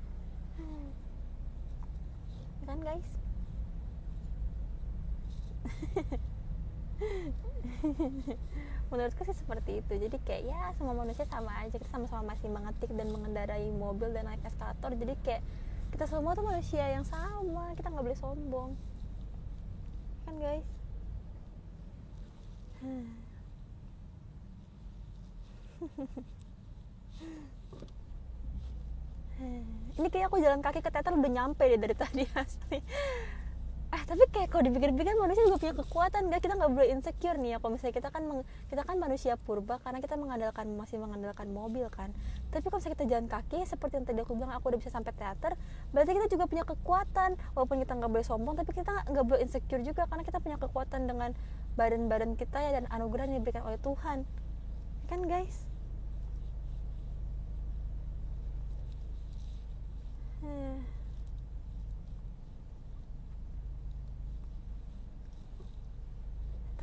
kan 2.66 2.82
guys 2.82 3.06
menurutku 8.88 9.24
sih 9.26 9.36
seperti 9.36 9.82
itu. 9.82 9.92
Jadi 9.96 10.16
kayak 10.22 10.42
ya 10.46 10.60
semua 10.78 10.94
manusia 10.94 11.26
sama 11.26 11.52
aja. 11.62 11.76
Kita 11.76 11.90
sama-sama 11.90 12.34
masih 12.34 12.48
mengetik 12.50 12.90
dan 12.94 13.08
mengendarai 13.10 13.70
mobil 13.74 14.12
dan 14.12 14.26
naik 14.30 14.44
eskalator. 14.46 14.94
Jadi 14.94 15.14
kayak 15.22 15.42
kita 15.94 16.06
semua 16.06 16.34
tuh 16.34 16.46
manusia 16.46 16.84
yang 16.88 17.04
sama. 17.06 17.74
Kita 17.74 17.90
nggak 17.90 18.04
boleh 18.04 18.18
sombong. 18.18 18.70
Kan 20.26 20.34
guys? 20.38 20.66
Ini 29.96 30.08
kayak 30.08 30.32
aku 30.32 30.40
jalan 30.40 30.64
kaki 30.64 30.80
ke 30.80 30.88
teater 30.88 31.12
udah 31.12 31.32
nyampe 31.32 31.64
deh 31.64 31.80
dari 31.80 31.96
tadi 31.96 32.24
asli 32.40 32.80
tapi 34.06 34.22
kayak 34.30 34.54
kalau 34.54 34.62
dipikir-pikir 34.70 35.18
manusia 35.18 35.42
juga 35.50 35.58
punya 35.58 35.74
kekuatan 35.82 36.30
gak 36.30 36.38
kita 36.46 36.54
nggak 36.54 36.72
boleh 36.78 36.88
insecure 36.94 37.34
nih 37.42 37.50
ya. 37.54 37.56
Kalau 37.58 37.74
misalnya 37.74 37.94
kita 37.98 38.08
kan 38.14 38.22
kita 38.70 38.82
kan 38.86 38.96
manusia 39.02 39.34
purba 39.34 39.82
karena 39.82 39.98
kita 39.98 40.14
mengandalkan 40.14 40.66
masih 40.78 41.02
mengandalkan 41.02 41.50
mobil 41.50 41.90
kan? 41.90 42.14
Tapi 42.54 42.70
kalau 42.70 42.78
misalnya 42.78 42.94
kita 42.94 43.06
jalan 43.10 43.26
kaki 43.26 43.58
seperti 43.66 43.98
yang 43.98 44.06
tadi 44.06 44.22
aku 44.22 44.38
bilang 44.38 44.54
aku 44.54 44.70
udah 44.70 44.78
bisa 44.78 44.94
sampai 44.94 45.10
teater 45.10 45.58
berarti 45.90 46.10
kita 46.14 46.26
juga 46.30 46.44
punya 46.46 46.62
kekuatan. 46.62 47.30
Walaupun 47.58 47.76
kita 47.82 47.92
nggak 47.98 48.10
boleh 48.14 48.26
sombong 48.26 48.54
tapi 48.54 48.70
kita 48.78 48.94
nggak 49.10 49.24
boleh 49.26 49.40
insecure 49.42 49.82
juga 49.82 50.06
karena 50.06 50.22
kita 50.22 50.38
punya 50.38 50.56
kekuatan 50.62 51.10
dengan 51.10 51.34
badan-badan 51.74 52.38
kita 52.38 52.62
ya 52.62 52.70
dan 52.78 52.86
anugerah 52.94 53.26
yang 53.26 53.42
diberikan 53.42 53.66
oleh 53.66 53.82
Tuhan. 53.82 54.22
Kan 55.10 55.26
guys 55.26 55.66
hmm. 60.46 60.96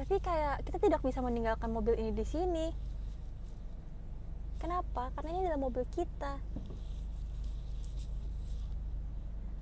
Tapi 0.04 0.20
kayak 0.20 0.68
kita 0.68 0.84
tidak 0.84 1.00
bisa 1.00 1.24
meninggalkan 1.24 1.72
mobil 1.72 1.96
ini 1.96 2.12
di 2.12 2.28
sini. 2.28 2.76
Kenapa? 4.60 5.16
Karena 5.16 5.32
ini 5.32 5.48
adalah 5.48 5.64
mobil 5.64 5.88
kita. 5.96 6.44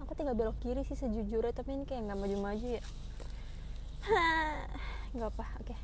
Aku 0.02 0.18
tinggal 0.18 0.34
belok 0.34 0.58
kiri 0.66 0.82
sih 0.82 0.98
sejujurnya 0.98 1.54
tapi 1.54 1.78
ini 1.78 1.86
kayak 1.86 2.10
nggak 2.10 2.18
maju-maju 2.26 2.68
ya. 2.74 2.82
Nggak 5.14 5.30
apa 5.30 5.46
oke. 5.62 5.76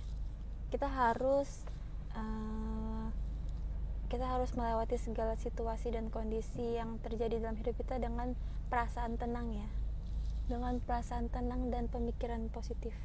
Kita 0.73 0.89
harus 0.89 1.61
uh, 2.17 3.13
kita 4.09 4.25
harus 4.25 4.57
melewati 4.57 4.97
segala 4.97 5.37
situasi 5.37 5.93
dan 5.93 6.09
kondisi 6.09 6.81
yang 6.81 6.97
terjadi 7.05 7.45
dalam 7.45 7.61
hidup 7.61 7.77
kita 7.77 8.01
dengan 8.01 8.33
perasaan 8.73 9.21
tenang 9.21 9.53
ya. 9.53 9.69
Dengan 10.49 10.81
perasaan 10.81 11.29
tenang 11.29 11.69
dan 11.69 11.85
pemikiran 11.93 12.49
positif 12.49 12.97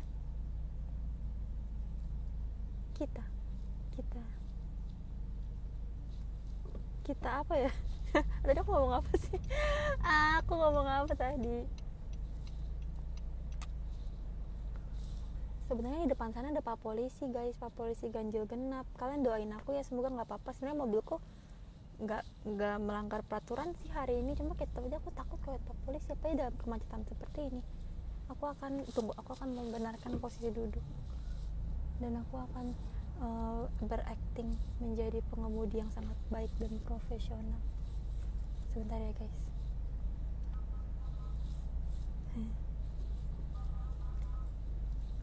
kita 3.02 3.24
kita 3.98 4.22
kita 7.02 7.42
apa 7.42 7.54
ya? 7.58 7.72
Tadi 8.46 8.58
aku 8.62 8.70
ngomong 8.70 8.94
apa 9.02 9.12
sih? 9.18 9.38
Aku 10.38 10.54
ngomong 10.54 10.86
apa 10.86 11.12
tadi? 11.18 11.66
Sebenarnya 15.66 16.06
di 16.06 16.10
depan 16.12 16.30
sana 16.30 16.54
ada 16.54 16.62
pak 16.62 16.78
polisi 16.78 17.26
guys. 17.32 17.58
Pak 17.58 17.74
polisi 17.74 18.06
ganjil 18.12 18.46
genap. 18.46 18.86
Kalian 19.00 19.26
doain 19.26 19.50
aku 19.50 19.74
ya 19.74 19.82
semoga 19.82 20.12
nggak 20.12 20.28
apa-apa. 20.28 20.54
Sebenarnya 20.54 20.78
mobilku 20.78 21.16
nggak 21.98 22.22
nggak 22.54 22.76
melanggar 22.84 23.20
peraturan 23.26 23.74
sih 23.82 23.90
hari 23.90 24.20
ini. 24.22 24.36
Cuma 24.36 24.54
kita 24.54 24.78
aja 24.78 25.00
aku 25.02 25.10
takut 25.16 25.40
kalau 25.42 25.58
pak 25.64 25.76
polisi 25.88 26.06
apa 26.12 26.24
ya 26.30 26.34
dalam 26.46 26.54
kemacetan 26.60 27.02
seperti 27.08 27.40
ini. 27.50 27.62
Aku 28.30 28.44
akan 28.46 28.84
tunggu 28.92 29.16
aku 29.16 29.34
akan 29.34 29.48
membenarkan 29.58 30.20
posisi 30.20 30.52
duduk. 30.52 30.84
Dan 31.98 32.20
aku 32.20 32.36
akan 32.36 32.91
uh, 33.22 33.70
berakting 33.86 34.58
menjadi 34.82 35.22
pengemudi 35.30 35.78
yang 35.78 35.90
sangat 35.94 36.18
baik 36.28 36.50
dan 36.58 36.74
profesional. 36.82 37.62
Sebentar 38.74 38.98
ya 38.98 39.14
guys. 39.14 39.36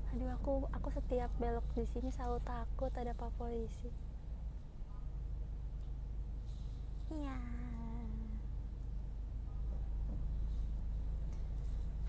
Aduh 0.09 0.29
aku 0.33 0.53
aku 0.73 0.89
setiap 0.89 1.29
belok 1.37 1.65
di 1.77 1.85
sini 1.93 2.09
selalu 2.09 2.41
takut 2.41 2.89
ada 2.97 3.13
pak 3.13 3.29
polisi. 3.37 3.89
Iya. 7.13 7.37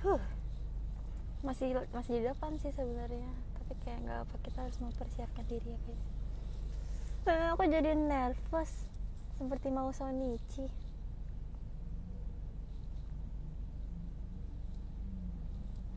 Huh. 0.01 0.23
Masih 1.45 1.77
masih 1.93 2.21
di 2.21 2.25
depan 2.25 2.57
sih 2.57 2.73
sebenarnya 2.73 3.50
tapi 3.71 3.87
kayak 3.87 4.03
nggak 4.03 4.21
apa 4.27 4.35
kita 4.43 4.59
harus 4.67 4.79
mempersiapkan 4.83 5.47
diri 5.47 5.71
ya 5.71 5.79
guys. 5.87 6.03
Eh, 7.31 7.47
aku 7.55 7.63
jadi 7.71 7.95
nervous 7.95 8.91
seperti 9.39 9.71
mau 9.71 9.95
Sonichi. 9.95 10.67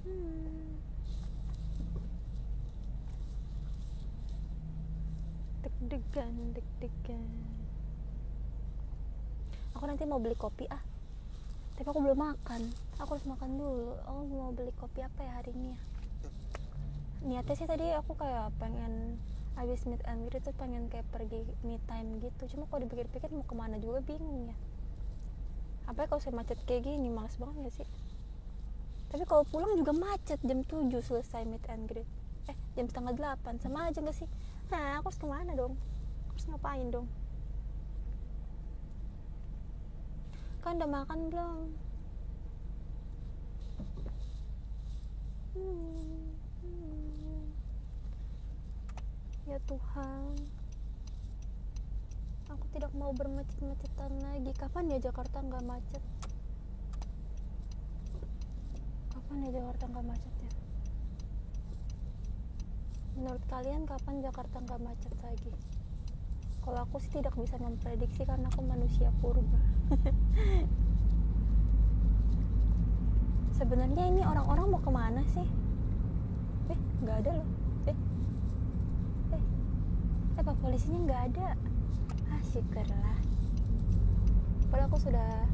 Hmm. 0.05 0.77
deg-degan 5.65 6.53
deg-degan. 6.53 7.25
Aku 9.73 9.83
nanti 9.89 10.05
mau 10.05 10.21
beli 10.21 10.37
kopi 10.37 10.69
ah. 10.69 10.83
Tapi 11.73 11.89
aku 11.89 12.05
belum 12.05 12.21
makan. 12.21 12.69
Aku 13.01 13.17
harus 13.17 13.25
makan 13.25 13.57
dulu. 13.57 13.97
Oh 14.05 14.21
mau 14.29 14.53
beli 14.53 14.69
kopi 14.77 15.01
apa 15.01 15.25
ya 15.25 15.41
hari 15.41 15.57
ini 15.57 15.73
ya 15.73 15.92
niatnya 17.23 17.55
sih 17.55 17.67
tadi 17.67 17.87
aku 17.95 18.19
kayak 18.19 18.51
pengen 18.59 19.15
habis 19.55 19.85
meet 19.87 20.01
and 20.09 20.27
greet 20.27 20.43
tuh 20.43 20.55
pengen 20.57 20.91
kayak 20.91 21.07
pergi 21.13 21.45
me 21.63 21.79
time 21.87 22.19
gitu. 22.19 22.57
Cuma 22.57 22.67
kalau 22.67 22.83
dipikir-pikir 22.83 23.31
mau 23.31 23.45
ke 23.47 23.55
mana 23.55 23.79
juga 23.79 24.03
bingung 24.03 24.51
ya. 24.51 24.57
Apa 25.87 26.03
ya 26.03 26.07
kalau 26.11 26.21
saya 26.23 26.35
macet 26.35 26.59
kayak 26.67 26.83
gini 26.83 27.07
males 27.07 27.35
banget 27.39 27.55
gak 27.69 27.75
sih? 27.83 27.89
Tapi 29.13 29.23
kalau 29.29 29.45
pulang 29.45 29.77
juga 29.77 29.93
macet 29.93 30.41
jam 30.41 30.65
7 30.65 30.89
selesai 30.99 31.45
meet 31.47 31.63
and 31.69 31.85
greet. 31.87 32.09
Eh 32.49 32.57
jam 32.75 32.89
setengah 32.89 33.13
delapan 33.15 33.55
sama 33.61 33.87
aja 33.87 34.03
gak 34.03 34.17
sih? 34.17 34.27
Nah 34.73 34.99
aku 34.99 35.13
harus 35.13 35.19
ke 35.21 35.27
mana 35.29 35.51
dong? 35.53 35.77
Aku 36.27 36.31
harus 36.35 36.47
ngapain 36.49 36.87
dong? 36.89 37.07
Kan 40.65 40.79
udah 40.79 40.89
makan 40.89 41.19
belum? 41.29 41.67
Hmm. 45.53 46.22
Ya 49.43 49.59
Tuhan. 49.67 50.35
Aku 52.47 52.63
tidak 52.71 52.91
mau 52.95 53.11
bermacet-macetan 53.11 54.11
lagi. 54.23 54.51
Kapan 54.55 54.87
ya 54.93 54.99
Jakarta 55.03 55.43
nggak 55.43 55.65
macet? 55.67 56.03
Kapan 59.11 59.43
ya 59.43 59.51
Jakarta 59.59 59.83
nggak 59.91 60.05
macet 60.07 60.33
ya? 60.39 60.51
Menurut 63.19 63.43
kalian 63.51 63.83
kapan 63.83 64.15
Jakarta 64.23 64.57
nggak 64.63 64.79
macet 64.79 65.13
lagi? 65.19 65.51
Kalau 66.63 66.87
aku 66.87 67.03
sih 67.03 67.11
tidak 67.11 67.35
bisa 67.35 67.59
memprediksi 67.59 68.23
karena 68.23 68.47
aku 68.47 68.63
manusia 68.63 69.11
purba. 69.19 69.59
Sebenarnya 73.59 74.07
ini 74.07 74.23
orang-orang 74.23 74.71
mau 74.71 74.79
ke 74.79 74.91
mana 74.91 75.19
sih? 75.35 75.47
Eh 76.71 76.79
nggak 77.03 77.27
ada 77.27 77.43
loh 77.43 77.62
pak 80.43 80.59
polisinya 80.59 80.99
nggak 81.07 81.21
ada? 81.31 81.49
Ah 82.27 82.41
syukurlah. 82.51 83.17
Padahal 84.67 84.91
aku 84.91 84.99
sudah 84.99 85.47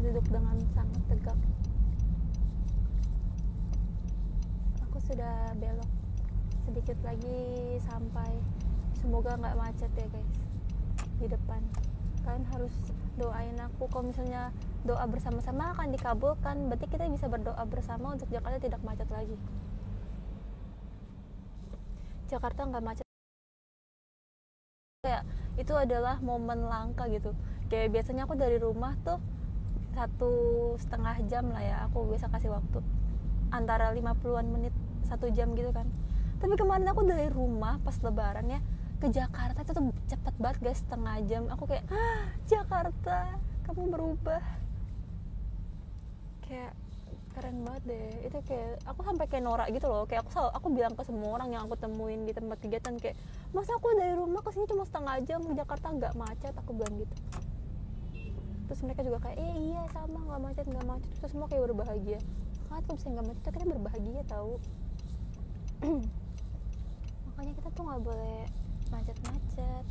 duduk 0.00 0.24
dengan 0.32 0.56
sangat 0.72 1.02
tegak. 1.12 1.38
Aku 4.88 4.98
sudah 5.04 5.52
belok 5.60 5.90
sedikit 6.64 6.96
lagi 7.04 7.76
sampai 7.84 8.30
semoga 9.04 9.36
nggak 9.36 9.56
macet 9.60 9.92
ya 10.00 10.06
guys 10.08 10.32
di 11.20 11.26
depan. 11.28 11.60
Kalian 12.24 12.48
harus 12.56 12.72
doain 13.20 13.58
aku. 13.60 13.84
Kalau 13.92 14.08
misalnya 14.08 14.48
doa 14.88 15.04
bersama-sama 15.04 15.76
akan 15.76 15.92
dikabulkan 15.92 16.72
berarti 16.72 16.88
kita 16.88 17.04
bisa 17.12 17.28
berdoa 17.28 17.60
bersama 17.68 18.16
untuk 18.16 18.32
Jakarta 18.32 18.56
tidak 18.56 18.80
macet 18.80 19.12
lagi. 19.12 19.36
Jakarta 22.32 22.64
nggak 22.64 22.80
macet 22.80 23.01
kayak 25.02 25.26
itu 25.58 25.74
adalah 25.74 26.22
momen 26.22 26.70
langka 26.70 27.10
gitu. 27.10 27.34
Kayak 27.66 27.90
biasanya 27.90 28.22
aku 28.22 28.38
dari 28.38 28.54
rumah 28.62 28.94
tuh 29.02 29.18
satu 29.98 30.30
setengah 30.78 31.18
jam 31.26 31.50
lah 31.50 31.58
ya 31.58 31.76
aku 31.90 32.06
biasa 32.06 32.30
kasih 32.30 32.54
waktu 32.54 32.78
antara 33.50 33.90
50-an 33.90 34.46
menit 34.46 34.70
satu 35.02 35.26
jam 35.34 35.58
gitu 35.58 35.74
kan. 35.74 35.90
Tapi 36.38 36.54
kemarin 36.54 36.86
aku 36.86 37.02
dari 37.02 37.26
rumah 37.34 37.82
pas 37.82 37.98
lebaran 37.98 38.46
ya 38.46 38.62
ke 39.02 39.10
Jakarta 39.10 39.66
itu 39.66 39.74
tuh 39.74 39.90
cepet 40.06 40.34
banget 40.38 40.70
guys 40.70 40.78
setengah 40.86 41.18
jam. 41.26 41.42
Aku 41.50 41.66
kayak 41.66 41.82
ah, 41.90 42.30
Jakarta 42.46 43.42
kamu 43.66 43.90
berubah. 43.90 44.42
Kayak 46.46 46.78
keren 47.32 47.64
banget 47.64 47.82
deh. 47.88 48.10
Itu 48.28 48.38
kayak 48.44 48.84
aku 48.84 49.00
sampai 49.02 49.26
kayak 49.26 49.44
norak 49.44 49.68
gitu 49.72 49.88
loh. 49.88 50.04
Kayak 50.04 50.28
aku 50.28 50.30
selalu, 50.36 50.50
aku 50.54 50.68
bilang 50.72 50.92
ke 50.94 51.02
semua 51.08 51.30
orang 51.40 51.48
yang 51.52 51.62
aku 51.64 51.74
temuin 51.80 52.28
di 52.28 52.32
tempat 52.36 52.60
kegiatan 52.60 52.94
kayak 53.00 53.16
masa 53.56 53.74
aku 53.76 53.88
dari 53.96 54.14
rumah 54.16 54.40
ke 54.44 54.50
sini 54.52 54.64
cuma 54.68 54.84
setengah 54.84 55.16
jam 55.24 55.40
ke 55.42 55.52
Jakarta 55.56 55.86
nggak 55.92 56.14
macet? 56.16 56.54
Aku 56.60 56.70
bilang 56.76 56.94
gitu. 57.00 57.14
Terus 58.68 58.80
mereka 58.84 59.00
juga 59.04 59.18
kayak 59.24 59.36
eh 59.40 59.54
iya 59.72 59.82
sama 59.92 60.18
nggak 60.22 60.40
macet 60.40 60.64
nggak 60.68 60.86
macet. 60.86 61.10
Terus 61.20 61.30
semua 61.32 61.46
kayak 61.48 61.62
berbahagia. 61.72 62.20
Kan 62.68 62.80
tuh 62.84 62.94
bisa 62.96 63.06
nggak 63.10 63.26
macet? 63.26 63.50
Kita 63.52 63.66
berbahagia 63.68 64.22
tahu 64.28 64.52
makanya 67.26 67.52
kita 67.58 67.68
tuh 67.74 67.82
nggak 67.82 68.02
boleh 68.06 68.40
macet-macet. 68.92 69.84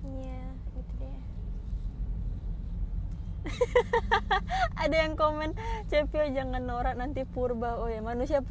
Iya 0.00 0.40
gitu 0.74 0.92
deh 0.96 1.29
ada 4.82 4.96
yang 4.96 5.16
komen 5.16 5.56
Cepio 5.88 6.28
jangan 6.32 6.62
norak 6.64 6.94
nanti 6.96 7.24
purba. 7.24 7.80
Oh 7.80 7.88
ya 7.88 8.04
manusia 8.04 8.44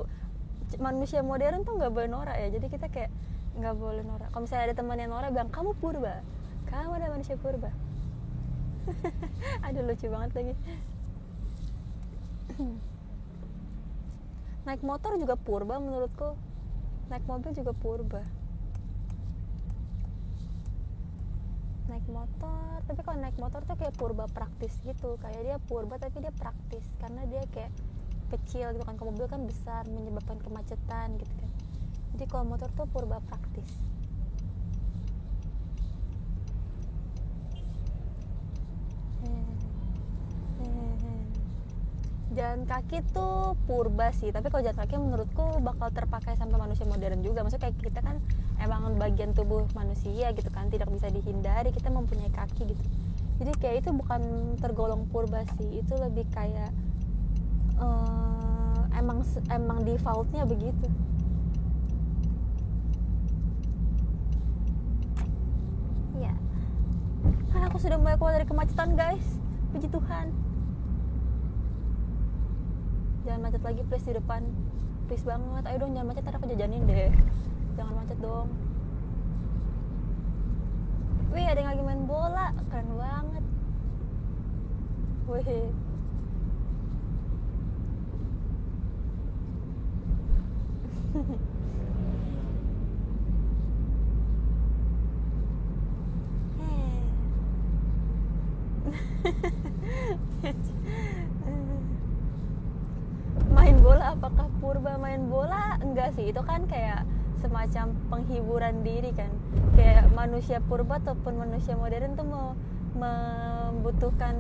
manusia 0.81 1.21
modern 1.21 1.65
tuh 1.65 1.77
nggak 1.77 1.93
boleh 1.93 2.09
norak 2.09 2.37
ya. 2.37 2.49
Jadi 2.49 2.67
kita 2.73 2.89
kayak 2.89 3.11
nggak 3.57 3.75
boleh 3.77 4.01
norak. 4.01 4.29
Kalau 4.33 4.43
misalnya 4.45 4.73
ada 4.73 4.75
teman 4.77 4.97
yang 4.97 5.11
norak 5.13 5.29
bilang 5.33 5.51
kamu 5.53 5.71
purba. 5.77 6.21
Kamu 6.69 6.97
ada 6.97 7.13
manusia 7.13 7.37
purba. 7.37 7.69
Aduh 9.69 9.85
lucu 9.85 10.09
banget 10.09 10.31
lagi. 10.33 10.53
Naik 14.65 14.81
motor 14.81 15.17
juga 15.21 15.37
purba 15.37 15.77
menurutku. 15.77 16.33
Naik 17.09 17.25
mobil 17.25 17.53
juga 17.53 17.73
purba 17.73 18.38
naik 21.89 22.05
motor 22.07 22.79
tapi 22.85 23.01
kalau 23.01 23.17
naik 23.17 23.37
motor 23.41 23.61
tuh 23.65 23.75
kayak 23.75 23.93
purba 23.97 24.25
praktis 24.29 24.77
gitu. 24.85 25.17
Kayak 25.21 25.41
dia 25.41 25.57
purba 25.65 25.97
tapi 25.97 26.21
dia 26.21 26.33
praktis. 26.33 26.85
Karena 27.01 27.25
dia 27.25 27.43
kayak 27.49 27.73
kecil 28.29 28.77
gitu 28.77 28.85
kan 28.85 28.95
kalau 28.95 29.09
mobil 29.09 29.25
kan 29.25 29.41
besar 29.43 29.83
menyebabkan 29.89 30.37
kemacetan 30.41 31.17
gitu 31.17 31.33
kan. 31.33 31.51
Jadi 32.13 32.25
kalau 32.29 32.45
motor 32.45 32.69
tuh 32.77 32.85
purba 32.89 33.17
praktis 33.25 33.67
jalan 42.39 42.63
kaki 42.63 43.03
tuh 43.11 43.59
purba 43.67 44.15
sih. 44.15 44.31
Tapi 44.31 44.47
kalau 44.47 44.63
jalan 44.63 44.79
kaki 44.79 44.95
menurutku 44.95 45.59
bakal 45.59 45.91
terpakai 45.91 46.39
sampai 46.39 46.55
manusia 46.55 46.87
modern 46.87 47.19
juga. 47.19 47.43
Maksudnya 47.43 47.67
kayak 47.67 47.75
kita 47.83 47.99
kan 47.99 48.23
emang 48.63 48.95
bagian 48.95 49.35
tubuh 49.35 49.67
manusia 49.75 50.31
gitu 50.31 50.47
kan 50.47 50.71
tidak 50.71 50.87
bisa 50.87 51.11
dihindari 51.11 51.75
kita 51.75 51.91
mempunyai 51.91 52.31
kaki 52.31 52.71
gitu. 52.71 52.83
Jadi 53.43 53.51
kayak 53.59 53.75
itu 53.83 53.91
bukan 53.91 54.55
tergolong 54.63 55.03
purba 55.11 55.43
sih. 55.59 55.83
Itu 55.83 55.99
lebih 55.99 56.31
kayak 56.31 56.71
uh, 57.75 58.87
emang 58.95 59.19
emang 59.51 59.83
defaultnya 59.83 60.47
begitu. 60.47 60.87
Ya 66.23 66.31
kan 67.51 67.67
aku 67.67 67.83
sudah 67.83 67.99
mulai 67.99 68.15
keluar 68.15 68.39
dari 68.39 68.47
kemacetan 68.47 68.95
guys. 68.95 69.27
Puji 69.75 69.91
Tuhan 69.91 70.48
jangan 73.29 73.45
macet 73.45 73.61
lagi 73.61 73.85
please 73.85 74.09
di 74.09 74.17
depan. 74.17 74.41
Please 75.05 75.21
banget. 75.21 75.63
Ayo 75.69 75.85
dong 75.85 75.93
jangan 75.93 76.09
macet 76.09 76.25
ntar 76.25 76.41
aku 76.41 76.49
jajanin 76.49 76.81
deh. 76.89 77.13
Jangan 77.77 77.93
macet 77.93 78.17
dong. 78.17 78.49
Wih 81.29 81.45
ada 81.45 81.61
yang 81.61 81.69
lagi 81.69 81.85
main 81.85 82.09
bola. 82.09 82.49
Keren 82.73 82.89
banget. 82.97 83.45
Wih 85.29 85.45
bola 103.89 104.13
apakah 104.13 104.45
purba 104.61 105.01
main 105.01 105.25
bola 105.33 105.81
enggak 105.81 106.08
sih 106.19 106.35
itu 106.35 106.43
kan 106.43 106.67
kayak 106.67 107.07
semacam 107.39 107.95
penghiburan 108.11 108.83
diri 108.83 109.15
kan. 109.15 109.31
Kayak 109.79 110.11
manusia 110.11 110.59
purba 110.59 110.99
ataupun 110.99 111.39
manusia 111.39 111.79
modern 111.79 112.19
tuh 112.19 112.27
mau 112.27 112.59
membutuhkan 112.99 114.35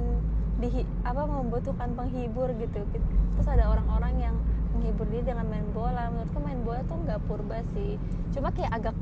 di 0.59 0.83
apa 1.07 1.23
membutuhkan 1.23 1.95
penghibur 1.95 2.51
gitu. 2.59 2.83
Terus 2.91 3.47
ada 3.47 3.71
orang-orang 3.71 4.13
yang 4.19 4.35
menghibur 4.75 5.07
diri 5.07 5.23
dengan 5.23 5.47
main 5.47 5.63
bola. 5.71 6.11
Menurutku 6.11 6.43
main 6.43 6.59
bola 6.67 6.83
tuh 6.83 6.99
nggak 6.99 7.23
purba 7.31 7.63
sih. 7.71 7.95
Cuma 8.35 8.51
kayak 8.51 8.75
agak 8.75 8.95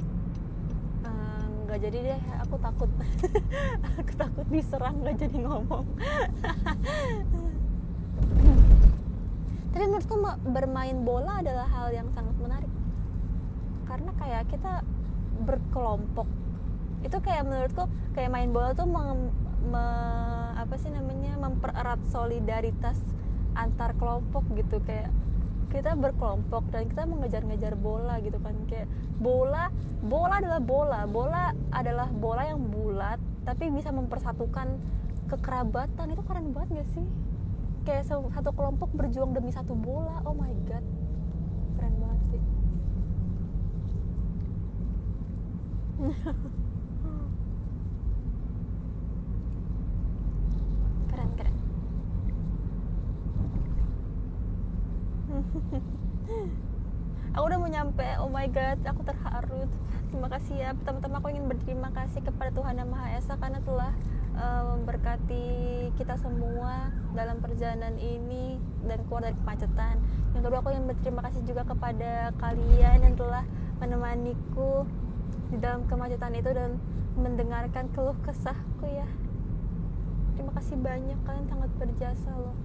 eh, 1.02 1.46
nggak 1.66 1.80
jadi 1.82 1.98
deh. 2.14 2.22
Aku 2.46 2.62
takut. 2.62 2.94
Aku 3.98 4.14
takut 4.14 4.46
diserang 4.54 5.02
nggak 5.02 5.26
jadi 5.26 5.38
ngomong 5.42 5.86
tapi 9.72 9.84
menurutku 9.94 10.16
bermain 10.48 10.98
bola 11.04 11.44
adalah 11.44 11.68
hal 11.68 11.92
yang 11.92 12.08
sangat 12.16 12.36
menarik. 12.40 12.72
Karena 13.88 14.12
kayak 14.16 14.44
kita 14.52 14.84
berkelompok. 15.44 16.28
Itu 17.04 17.18
kayak 17.20 17.46
menurutku 17.46 17.86
kayak 18.16 18.32
main 18.32 18.50
bola 18.50 18.72
tuh 18.74 18.88
meng, 18.88 19.32
me, 19.68 19.86
apa 20.58 20.76
sih 20.80 20.90
namanya 20.90 21.36
mempererat 21.38 22.00
solidaritas 22.10 22.98
antar 23.54 23.94
kelompok 24.00 24.48
gitu. 24.56 24.80
Kayak 24.82 25.12
kita 25.68 26.00
berkelompok 26.00 26.64
dan 26.72 26.88
kita 26.88 27.04
mengejar-ngejar 27.04 27.76
bola 27.76 28.18
gitu 28.24 28.40
kan. 28.40 28.56
Kayak 28.72 28.88
bola 29.20 29.70
bola 30.02 30.40
adalah 30.40 30.62
bola. 30.64 31.00
Bola 31.06 31.44
adalah 31.76 32.08
bola 32.10 32.48
yang 32.48 32.66
bulat 32.72 33.20
tapi 33.44 33.68
bisa 33.70 33.92
mempersatukan 33.92 34.80
kekerabatan. 35.28 36.18
Itu 36.18 36.24
keren 36.24 36.56
banget 36.56 36.82
gak 36.82 36.90
sih 36.98 37.08
kayak 37.88 38.04
satu 38.04 38.52
kelompok 38.52 38.92
berjuang 38.92 39.32
demi 39.32 39.48
satu 39.48 39.72
bola. 39.72 40.20
Oh 40.28 40.36
my 40.36 40.52
god. 40.68 40.84
Keren 41.80 41.96
banget 42.04 42.20
sih. 42.28 42.44
Keren 51.08 51.32
keren. 51.40 51.56
Aku 57.40 57.48
udah 57.48 57.56
mau 57.56 57.72
nyampe. 57.72 58.04
Oh 58.20 58.28
my 58.28 58.52
god 58.52 58.84
aku 58.84 59.00
terharu 59.08 59.64
terima 60.12 60.28
kasih 60.28 60.60
ya. 60.60 60.76
Pertama-tama 60.76 61.24
aku 61.24 61.32
ingin 61.32 61.48
berterima 61.48 61.88
kasih 61.96 62.20
kepada 62.20 62.52
Tuhan 62.52 62.84
Yang 62.84 62.92
Maha 62.92 63.16
Esa 63.16 63.40
karena 63.40 63.64
telah 63.64 63.96
uh, 64.36 64.76
memberkati 64.76 65.48
kita 65.96 66.20
semua 66.20 66.92
dalam 67.16 67.40
perjalanan 67.40 67.96
ini 67.96 68.60
dan 68.84 69.00
keluar 69.08 69.30
dari 69.30 69.38
kemacetan. 69.40 69.96
Yang 70.36 70.42
kedua 70.44 70.60
aku 70.60 70.70
ingin 70.76 70.86
berterima 70.92 71.22
kasih 71.24 71.42
juga 71.48 71.64
kepada 71.64 72.36
kalian 72.42 72.98
yang 73.08 73.16
telah 73.16 73.44
menemaniku 73.80 74.84
di 75.54 75.58
dalam 75.64 75.88
kemacetan 75.88 76.36
itu 76.36 76.50
dan 76.52 76.76
mendengarkan 77.16 77.88
keluh 77.96 78.18
kesahku 78.28 78.86
ya. 78.86 79.08
Terima 80.36 80.52
kasih 80.54 80.76
banyak 80.78 81.18
kalian 81.24 81.48
sangat 81.48 81.72
berjasa 81.80 82.32
loh. 82.36 82.58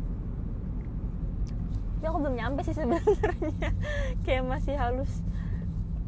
Tapi 2.03 2.05
aku 2.11 2.19
belum 2.19 2.35
nyampe 2.35 2.61
sih 2.67 2.75
sebenarnya. 2.75 3.71
Kayak 4.27 4.45
masih 4.51 4.75
halus 4.75 5.23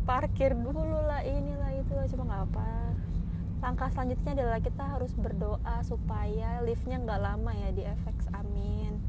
parkir 0.05 0.53
dulu 0.53 1.00
lah 1.09 1.24
inilah 1.24 1.81
itu 1.81 1.96
cuma 2.12 2.29
nggak 2.29 2.42
apa 2.53 2.84
langkah 3.64 3.88
selanjutnya 3.96 4.37
adalah 4.37 4.61
kita 4.61 4.85
harus 4.85 5.16
berdoa 5.16 5.81
supaya 5.88 6.61
liftnya 6.61 7.00
nggak 7.00 7.16
lama 7.16 7.48
ya 7.57 7.72
di 7.72 7.81
FX 7.81 8.29
amin. 8.37 9.00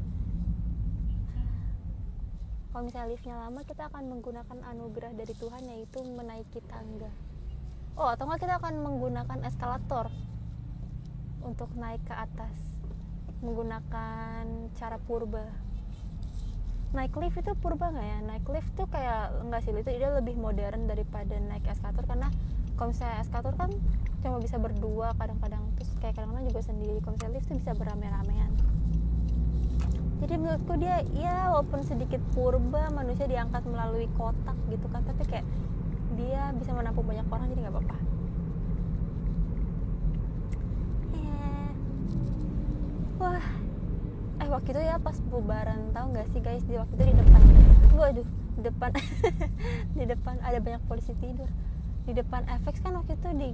Kalau 2.72 2.88
misalnya 2.88 3.12
liftnya 3.12 3.36
lama 3.36 3.60
kita 3.68 3.92
akan 3.92 4.16
menggunakan 4.16 4.58
anugerah 4.72 5.12
dari 5.12 5.36
Tuhan 5.36 5.60
yaitu 5.76 6.00
menaiki 6.00 6.64
tangga. 6.72 7.12
Oh 8.00 8.08
atau 8.08 8.24
enggak 8.24 8.48
kita 8.48 8.56
akan 8.56 8.74
menggunakan 8.80 9.38
eskalator 9.44 10.08
untuk 11.44 11.68
naik 11.76 12.00
ke 12.08 12.16
atas 12.16 12.56
menggunakan 13.44 14.72
cara 14.72 14.96
purba. 15.04 15.52
Naik 16.96 17.12
lift 17.20 17.44
itu 17.44 17.52
purba 17.60 17.92
nggak 17.92 18.08
ya? 18.08 18.18
Naik 18.24 18.48
lift 18.48 18.72
tuh 18.72 18.88
kayak 18.88 19.36
enggak 19.36 19.68
sih? 19.68 19.76
Itu 19.76 19.92
dia 19.92 20.16
lebih 20.16 20.40
modern 20.40 20.88
daripada 20.88 21.36
naik 21.44 21.68
eskalator 21.68 22.08
karena 22.08 22.32
kalau 22.76 22.92
misalnya 22.92 23.24
eskalator 23.24 23.54
kan 23.56 23.70
cuma 24.20 24.38
bisa 24.38 24.56
berdua 24.60 25.16
kadang-kadang. 25.16 25.64
Terus 25.80 25.90
kayak 25.98 26.14
kadang-kadang 26.20 26.46
juga 26.48 26.60
sendiri. 26.62 26.98
Kalau 27.00 27.14
misalnya 27.16 27.34
lift 27.40 27.46
tuh 27.48 27.56
bisa 27.58 27.72
beramai-ramaian 27.74 28.52
jadi 30.16 30.34
menurutku 30.40 30.74
dia 30.80 31.04
ya 31.12 31.52
walaupun 31.52 31.84
sedikit 31.84 32.20
purba 32.32 32.88
manusia 32.88 33.28
diangkat 33.28 33.68
melalui 33.68 34.08
kotak 34.16 34.56
gitu 34.72 34.88
kan 34.88 35.04
tapi 35.04 35.22
kayak 35.28 35.46
dia 36.16 36.56
bisa 36.56 36.72
menampung 36.72 37.04
banyak 37.04 37.28
orang 37.28 37.52
jadi 37.52 37.60
nggak 37.68 37.74
apa-apa. 37.76 37.96
Eh. 41.20 41.68
wah. 43.20 43.46
Eh 44.40 44.48
waktu 44.48 44.68
itu 44.72 44.80
ya 44.80 44.96
pas 44.96 45.16
bubaran 45.28 45.92
tahu 45.92 46.06
nggak 46.16 46.26
sih 46.32 46.40
guys? 46.40 46.64
Di 46.64 46.80
waktu 46.80 46.96
itu 46.96 47.04
di 47.12 47.14
depan. 47.20 47.40
Waduh 48.00 48.28
di 48.56 48.60
depan. 48.64 48.90
Di 49.96 50.04
depan 50.08 50.40
ada 50.40 50.58
banyak 50.60 50.80
polisi 50.88 51.12
tidur 51.20 51.48
di 52.06 52.12
depan 52.14 52.46
FX 52.62 52.74
kan 52.86 52.94
waktu 52.94 53.18
itu 53.18 53.28
di 53.34 53.50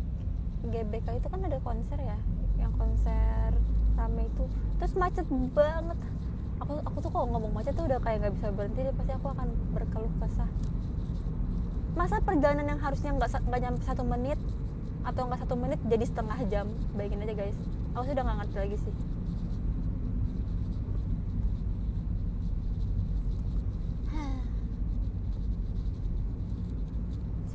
GBK 0.69 1.09
itu 1.19 1.27
kan 1.33 1.41
ada 1.41 1.59
konser 1.65 1.99
ya. 1.99 2.19
Yang 2.61 2.73
konser 2.77 3.49
rame 3.97 4.29
itu. 4.29 4.45
Terus 4.79 4.93
macet 4.95 5.27
banget. 5.57 5.99
Aku 6.61 6.79
aku 6.85 6.97
tuh 7.03 7.11
kalau 7.11 7.27
ngomong 7.33 7.53
macet 7.57 7.73
tuh 7.75 7.89
udah 7.89 7.99
kayak 8.05 8.23
nggak 8.23 8.35
bisa 8.37 8.49
berhenti 8.53 8.81
deh. 8.85 8.95
Pasti 8.95 9.13
aku 9.17 9.27
akan 9.33 9.49
berkeluh 9.73 10.13
kesah. 10.21 10.51
Masa 11.97 12.21
perjalanan 12.21 12.77
yang 12.77 12.81
harusnya 12.81 13.11
nggak 13.17 13.41
nggak 13.49 13.61
nyampe 13.65 13.83
satu 13.89 14.05
menit 14.05 14.39
atau 15.03 15.27
nggak 15.27 15.41
satu 15.43 15.55
menit 15.57 15.81
jadi 15.89 16.05
setengah 16.05 16.39
jam? 16.53 16.67
Bayangin 16.95 17.25
aja 17.25 17.35
guys. 17.35 17.57
Aku 17.97 18.05
sudah 18.05 18.23
nggak 18.23 18.39
ngerti 18.45 18.57
lagi 18.61 18.77
sih 18.85 18.95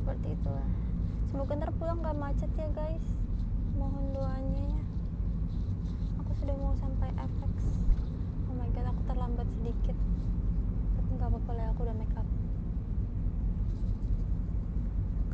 seperti 0.08 0.32
itu 0.32 0.48
lah 0.48 0.68
semoga 1.28 1.52
ntar 1.60 1.70
pulang 1.76 2.00
gak 2.00 2.16
macet 2.38 2.54
ya 2.54 2.70
guys. 2.70 3.06
Mohon 3.74 4.14
doanya 4.14 4.62
ya. 4.70 4.82
Aku 6.22 6.30
sudah 6.38 6.54
mau 6.54 6.70
sampai 6.78 7.10
FX 7.18 7.82
oh 8.46 8.54
my 8.54 8.70
god 8.78 8.94
aku 8.94 9.02
terlambat 9.10 9.48
sedikit. 9.58 9.98
Tapi 10.94 11.10
nggak 11.18 11.34
apa-apa 11.34 11.50
lah 11.58 11.66
aku 11.74 11.82
udah 11.82 11.96
make 11.98 12.14
up. 12.14 12.28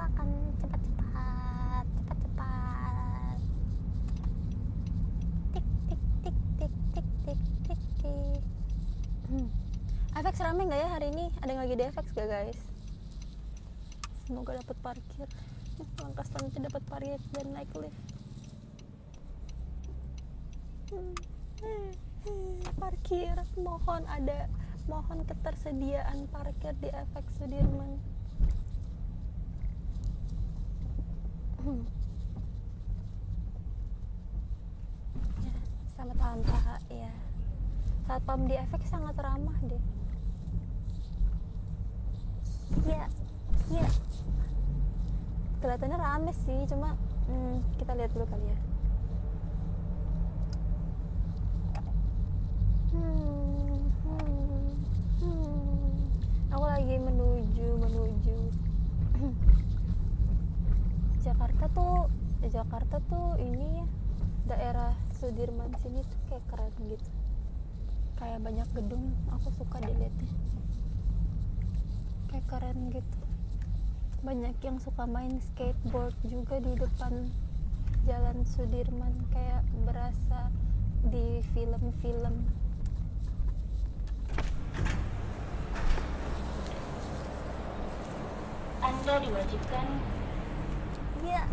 Akan 0.00 0.28
cepat-cepat 0.56 1.84
cepat-cepat. 1.92 3.38
Tik 5.52 5.66
tik 5.84 6.00
tik 6.24 6.36
tik 6.56 6.72
tik 6.96 7.08
tik 7.28 7.40
tik 7.68 7.80
tik. 8.00 8.40
Hmm. 9.28 9.48
FX 10.16 10.40
rame 10.40 10.72
nggak 10.72 10.80
ya 10.80 10.88
hari 10.88 11.12
ini? 11.12 11.28
Ada 11.44 11.52
yang 11.52 11.60
lagi 11.68 11.74
di 11.76 11.84
FX 11.84 12.06
gak 12.16 12.32
guys? 12.32 12.60
Semoga 14.24 14.56
dapat 14.56 14.76
parkir 14.80 15.28
langkah 16.04 16.28
selanjutnya 16.28 16.68
dapat 16.68 16.82
parkir 16.84 17.20
dan 17.32 17.46
naik 17.56 17.72
lift. 17.80 17.96
Parkir 22.76 23.36
mohon 23.56 24.04
ada 24.04 24.52
mohon 24.84 25.24
ketersediaan 25.24 26.28
parkir 26.28 26.76
di 26.76 26.92
efek 26.92 27.24
Sudirman. 27.40 27.96
Ya, 35.40 35.52
selamat 35.96 36.16
malam 36.20 36.40
Pak 36.44 36.84
ya. 36.92 37.12
Satpam 38.04 38.44
di 38.44 38.60
efek 38.60 38.84
sangat 38.84 39.16
ramah 39.16 39.56
deh. 39.64 39.80
Iya 42.84 43.08
iya 43.72 43.88
kelihatannya 45.64 45.96
rame 45.96 46.32
sih 46.44 46.60
cuma 46.68 46.92
hmm, 47.24 47.56
kita 47.80 47.96
lihat 47.96 48.12
dulu 48.12 48.28
kali 48.28 48.44
ya. 48.52 48.58
Hmm, 52.92 53.80
hmm, 54.04 54.68
hmm. 55.24 56.52
aku 56.52 56.64
lagi 56.68 56.96
menuju 57.00 57.68
menuju. 57.80 58.36
Jakarta 61.24 61.64
tuh 61.72 62.12
Jakarta 62.44 63.00
tuh 63.08 63.40
ini 63.40 63.80
ya 63.80 63.86
daerah 64.44 64.92
Sudirman 65.16 65.72
sini 65.80 66.04
tuh 66.04 66.20
kayak 66.28 66.44
keren 66.52 66.76
gitu. 66.92 67.08
Kayak 68.20 68.44
banyak 68.44 68.68
gedung 68.76 69.16
aku 69.32 69.48
suka 69.56 69.80
dilihatnya. 69.80 70.28
Kayak 72.28 72.44
keren 72.52 72.78
gitu 72.92 73.23
banyak 74.24 74.56
yang 74.64 74.80
suka 74.80 75.04
main 75.04 75.36
skateboard 75.52 76.16
juga 76.24 76.56
di 76.56 76.72
depan 76.80 77.28
jalan 78.08 78.40
Sudirman 78.48 79.12
kayak 79.28 79.60
berasa 79.84 80.48
di 81.12 81.44
film-film 81.52 82.48
Anda 88.80 89.14
diwajibkan 89.20 89.86
Iya. 91.24 91.44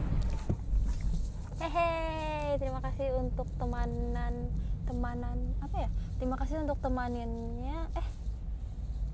Hehe, 1.59 1.91
terima 2.59 2.79
kasih 2.83 3.07
untuk 3.19 3.47
temanan 3.55 4.47
temanan 4.83 5.37
apa 5.63 5.87
ya? 5.87 5.89
Terima 6.19 6.35
kasih 6.35 6.63
untuk 6.63 6.79
temaninnya. 6.83 7.87
Eh, 7.95 8.07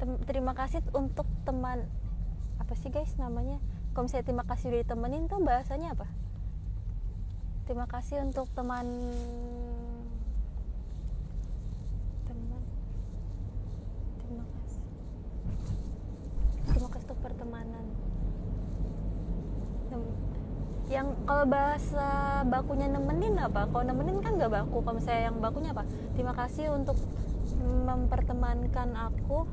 tem- 0.02 0.22
terima 0.26 0.58
kasih 0.58 0.82
untuk 0.98 1.26
teman 1.46 1.86
apa 2.68 2.76
sih 2.76 2.92
guys 2.92 3.16
namanya? 3.16 3.64
Kalau 3.96 4.12
misalnya 4.12 4.28
terima 4.28 4.44
kasih 4.44 4.76
udah 4.76 4.82
ditemenin 4.84 5.32
tuh 5.32 5.40
bahasanya 5.40 5.96
apa? 5.96 6.04
Terima 7.64 7.88
kasih 7.88 8.28
untuk 8.28 8.52
teman 8.52 8.84
teman 12.28 12.64
terima 14.20 14.44
kasih. 14.52 14.84
Terima 16.68 16.90
kasih 16.92 17.08
untuk 17.08 17.20
pertemanan. 17.24 17.86
Tem- 19.88 20.16
yang 20.92 21.08
kalau 21.24 21.48
bahasa 21.48 22.08
bakunya 22.52 22.92
nemenin 22.92 23.40
apa? 23.40 23.64
Kalau 23.72 23.84
nemenin 23.88 24.20
kan 24.20 24.36
nggak 24.36 24.52
baku. 24.52 24.84
Kalau 24.84 25.00
misalnya 25.00 25.32
yang 25.32 25.40
bakunya 25.40 25.72
apa? 25.72 25.88
Terima 26.20 26.36
kasih 26.36 26.76
untuk 26.76 27.00
mempertemankan 27.88 28.92
aku 28.92 29.48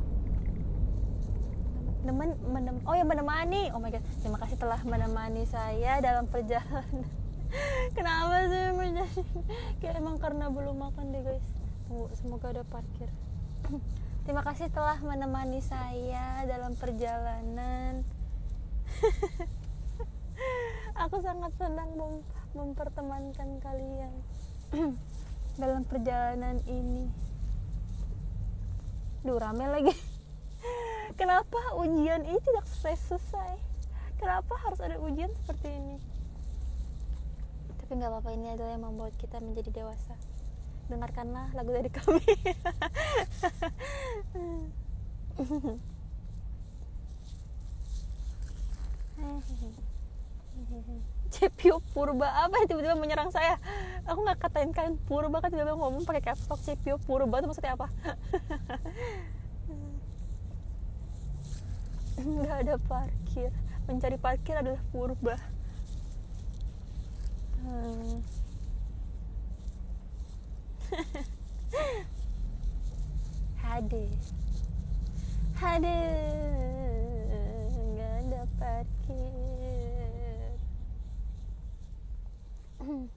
Nemen, 2.05 2.37
menem, 2.53 2.77
oh 2.85 2.93
ya 2.93 3.01
menemani. 3.01 3.73
Oh 3.73 3.81
my 3.81 3.89
god. 3.89 4.05
Terima 4.21 4.37
kasih 4.37 4.61
telah 4.61 4.77
menemani 4.85 5.49
saya 5.49 6.05
dalam 6.05 6.29
perjalanan. 6.29 7.09
Kenapa 7.97 8.45
sih 8.45 8.77
menjadi? 8.77 9.25
Kayak 9.81 10.05
emang 10.05 10.21
karena 10.21 10.53
belum 10.53 10.77
makan 10.85 11.17
deh 11.17 11.25
guys. 11.25 11.47
Tunggu 11.89 12.13
semoga 12.21 12.53
ada 12.53 12.61
parkir. 12.69 13.09
Terima 14.29 14.45
kasih 14.45 14.69
telah 14.69 15.01
menemani 15.01 15.65
saya 15.65 16.45
dalam 16.45 16.77
perjalanan. 16.77 18.05
Aku 21.09 21.25
sangat 21.25 21.57
senang 21.57 21.89
mem- 21.97 22.27
mempertemankan 22.53 23.65
kalian 23.65 24.13
dalam 25.61 25.89
perjalanan 25.89 26.61
ini. 26.69 27.09
Duh 29.25 29.41
rame 29.41 29.65
lagi 29.73 30.14
Kenapa 31.13 31.61
ujian 31.77 32.25
ini 32.25 32.41
tidak 32.41 32.67
selesai 32.67 33.75
Kenapa 34.19 34.57
harus 34.65 34.81
ada 34.81 34.97
ujian 35.05 35.29
seperti 35.37 35.69
ini? 35.69 36.01
Tapi 37.77 38.01
nggak 38.01 38.09
apa-apa 38.09 38.33
ini 38.33 38.57
adalah 38.57 38.73
yang 38.79 38.89
membuat 38.89 39.13
kita 39.21 39.37
menjadi 39.43 39.69
dewasa. 39.85 40.17
Dengarkanlah 40.89 41.53
lagu 41.53 41.77
dari 41.77 41.91
kami. 41.93 42.25
Cepio 51.35 51.83
Purba 51.93 52.49
apa 52.49 52.63
yang 52.63 52.69
tiba-tiba 52.71 52.97
menyerang 52.97 53.29
saya? 53.35 53.59
Aku 54.07 54.23
nggak 54.25 54.39
katain 54.41 54.73
kalian 54.73 54.97
Purba 55.05 55.43
kan 55.43 55.51
tiba-tiba 55.51 55.77
ngomong 55.77 56.07
pakai 56.07 56.33
caps 56.33 56.49
lock 56.49 56.65
Cepio 56.65 56.97
Purba 57.03 57.43
itu 57.43 57.51
maksudnya 57.51 57.75
apa 57.75 57.93
nggak 62.19 62.57
ada 62.67 62.79
parkir. 62.87 63.51
Mencari 63.91 64.17
parkir 64.17 64.55
adalah 64.57 64.81
Purba. 64.95 65.37
Hmm. 67.65 68.23
Hade 73.65 74.07
Hade 75.59 75.99
nggak 77.75 78.13
ada 78.23 78.43
parkir. 78.61 79.35
Hmm. 82.85 83.09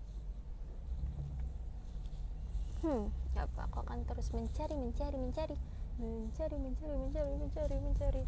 Apa 3.37 3.67
aku 3.67 3.83
akan 3.83 3.99
terus 4.07 4.31
mencari 4.33 4.73
mencari 4.73 5.17
mencari. 5.19 5.55
Mencari 5.97 6.55
mencari 6.61 6.95
mencari 6.95 7.31
mencari 7.41 7.75
mencari 7.81 8.23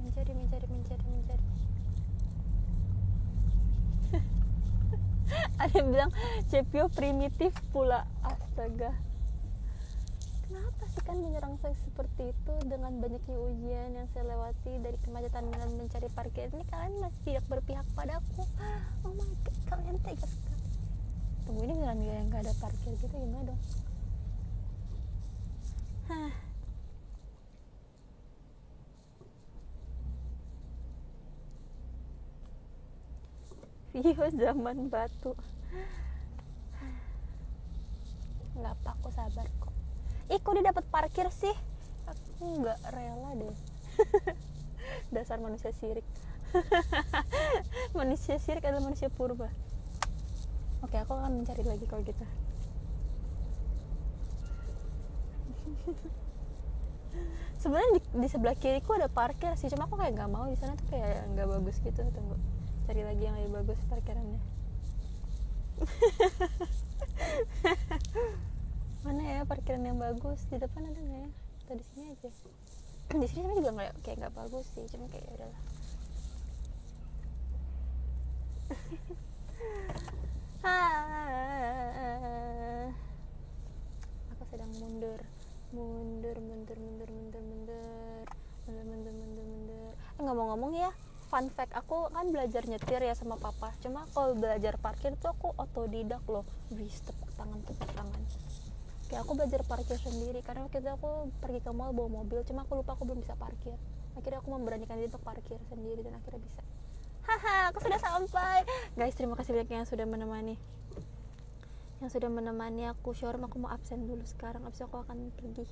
mencari 0.00 0.32
mencari 0.32 0.66
mencari 0.66 1.04
mencari. 1.04 1.44
Ada 5.62 5.74
yang 5.76 5.88
bilang 5.92 6.10
Cepio 6.48 6.88
primitif 6.90 7.52
pula. 7.70 8.08
Astaga. 8.24 8.96
Kenapa 10.50 10.82
sih 10.90 11.02
kan 11.06 11.14
menyerang 11.22 11.54
saya 11.62 11.78
seperti 11.78 12.34
itu 12.34 12.54
dengan 12.66 12.98
banyaknya 12.98 13.38
ujian 13.38 13.94
yang 13.94 14.08
saya 14.10 14.34
lewati 14.34 14.82
dari 14.82 14.98
kemacetan 15.06 15.46
dan 15.46 15.70
mencari 15.78 16.08
parkir 16.10 16.50
ini? 16.50 16.66
Kalian 16.66 16.98
masih 16.98 17.20
tidak 17.22 17.44
berpihak 17.46 17.86
padaku 17.94 18.42
oh 19.06 19.14
my 19.14 19.30
god 19.46 19.56
kalian 19.70 19.96
tega 20.02 20.26
sekali. 20.26 20.64
Tunggu 21.46 21.62
ini 21.70 21.74
nggak 21.78 21.94
nggak 22.26 22.40
ada 22.42 22.54
parkir 22.58 22.92
gitu? 22.98 23.14
Gimana 23.14 23.54
dong? 23.54 23.60
Hah. 26.10 26.49
Vio 33.90 34.26
zaman 34.30 34.86
batu. 34.86 35.34
Nggak 38.54 38.72
apa 38.78 38.90
aku 38.94 39.10
sabar 39.10 39.46
kok. 39.58 39.74
Ih 40.30 40.38
kok 40.38 40.54
dia 40.54 40.70
dapat 40.70 40.86
parkir 40.94 41.26
sih? 41.34 41.54
Aku 42.06 42.62
nggak 42.62 42.78
rela 42.94 43.34
deh. 43.34 43.50
Dasar 45.14 45.42
manusia 45.42 45.74
sirik. 45.74 46.06
Manusia 47.98 48.38
sirik 48.38 48.62
adalah 48.66 48.82
manusia 48.82 49.10
purba. 49.10 49.50
Oke 50.82 50.98
aku 50.98 51.14
akan 51.14 51.42
mencari 51.42 51.62
lagi 51.66 51.86
kalau 51.86 52.02
gitu. 52.06 52.22
Sebenarnya 57.62 57.90
di, 57.98 58.00
di 58.22 58.28
sebelah 58.30 58.54
kiriku 58.54 58.94
ada 58.98 59.10
parkir 59.10 59.54
sih 59.58 59.70
cuma 59.70 59.86
aku 59.86 59.98
kayak 59.98 60.14
nggak 60.14 60.30
mau 60.30 60.46
di 60.46 60.56
sana 60.58 60.74
tuh 60.78 60.86
kayak 60.90 61.26
nggak 61.34 61.46
bagus 61.46 61.76
gitu 61.82 62.02
tunggu 62.10 62.38
cari 62.90 63.06
lagi 63.06 63.22
yang 63.22 63.38
lebih 63.38 63.62
bagus 63.62 63.78
parkirannya. 63.86 64.42
Mana 69.06 69.22
ya 69.22 69.46
parkiran 69.46 69.86
yang 69.86 69.94
bagus? 69.94 70.42
Di 70.50 70.58
depan 70.58 70.90
ada 70.90 70.98
nggak 70.98 71.22
ya? 71.22 71.30
Atau 71.62 71.78
di 71.78 71.86
sini 71.86 72.10
aja? 72.10 72.26
Di 72.26 73.14
sini 73.14 73.30
sebenarnya 73.30 73.62
juga 73.62 73.70
nggak 73.78 73.94
kayak 74.02 74.26
nggak 74.26 74.34
bagus 74.34 74.66
sih 74.74 74.90
cuma 74.90 75.06
kayak 75.06 75.22
ya 75.22 75.38
udahlah. 75.38 75.62
Aku 84.34 84.42
sedang 84.50 84.74
mundur. 84.82 85.22
Mundur 85.70 86.42
mundur 86.42 86.74
mundur 86.74 87.06
mundur 87.06 87.38
mundur. 87.38 88.26
Mundur 88.66 88.82
mundur 88.82 89.14
mundur 89.14 89.46
mundur. 89.46 89.94
Eh, 89.94 90.26
ngomong-ngomong 90.26 90.74
ya 90.74 90.90
fun 91.30 91.46
fact 91.46 91.70
aku 91.78 92.10
kan 92.10 92.26
belajar 92.34 92.66
nyetir 92.66 92.98
ya 92.98 93.14
sama 93.14 93.38
papa. 93.38 93.70
Cuma 93.78 94.02
kalau 94.10 94.34
belajar 94.34 94.74
parkir 94.82 95.14
tuh 95.22 95.30
aku 95.30 95.54
otodidak 95.54 96.26
loh. 96.26 96.42
Wis 96.74 96.98
tepuk 97.06 97.30
tangan 97.38 97.62
tepuk 97.62 97.90
tangan. 97.94 98.20
Kayak 99.06 99.20
aku 99.22 99.32
belajar 99.38 99.62
parkir 99.62 99.96
sendiri. 100.02 100.42
Karena 100.42 100.66
waktu 100.66 100.82
itu 100.82 100.90
aku 100.90 101.30
pergi 101.38 101.62
ke 101.62 101.70
mall 101.70 101.94
bawa 101.94 102.20
mobil 102.20 102.42
cuma 102.42 102.66
aku 102.66 102.82
lupa 102.82 102.98
aku 102.98 103.06
belum 103.06 103.22
bisa 103.22 103.38
parkir. 103.38 103.78
Akhirnya 104.18 104.42
aku 104.42 104.50
memberanikan 104.50 104.98
diri 104.98 105.06
untuk 105.06 105.22
parkir 105.22 105.62
sendiri 105.70 106.02
dan 106.02 106.18
akhirnya 106.18 106.42
bisa. 106.42 106.60
Haha 107.30 107.70
aku 107.70 107.78
sudah 107.78 108.00
sampai. 108.02 108.66
Guys 108.98 109.14
terima 109.14 109.38
kasih 109.38 109.54
banyak 109.54 109.70
yang 109.70 109.86
sudah 109.86 110.06
menemani. 110.10 110.58
Yang 112.02 112.18
sudah 112.18 112.26
menemani 112.26 112.90
aku 112.90 113.14
showroom 113.14 113.46
aku 113.46 113.62
mau 113.62 113.70
absen 113.70 114.02
dulu 114.02 114.26
sekarang. 114.26 114.66
Abis 114.66 114.82
aku 114.82 114.98
akan 114.98 115.30
pergi 115.38 115.62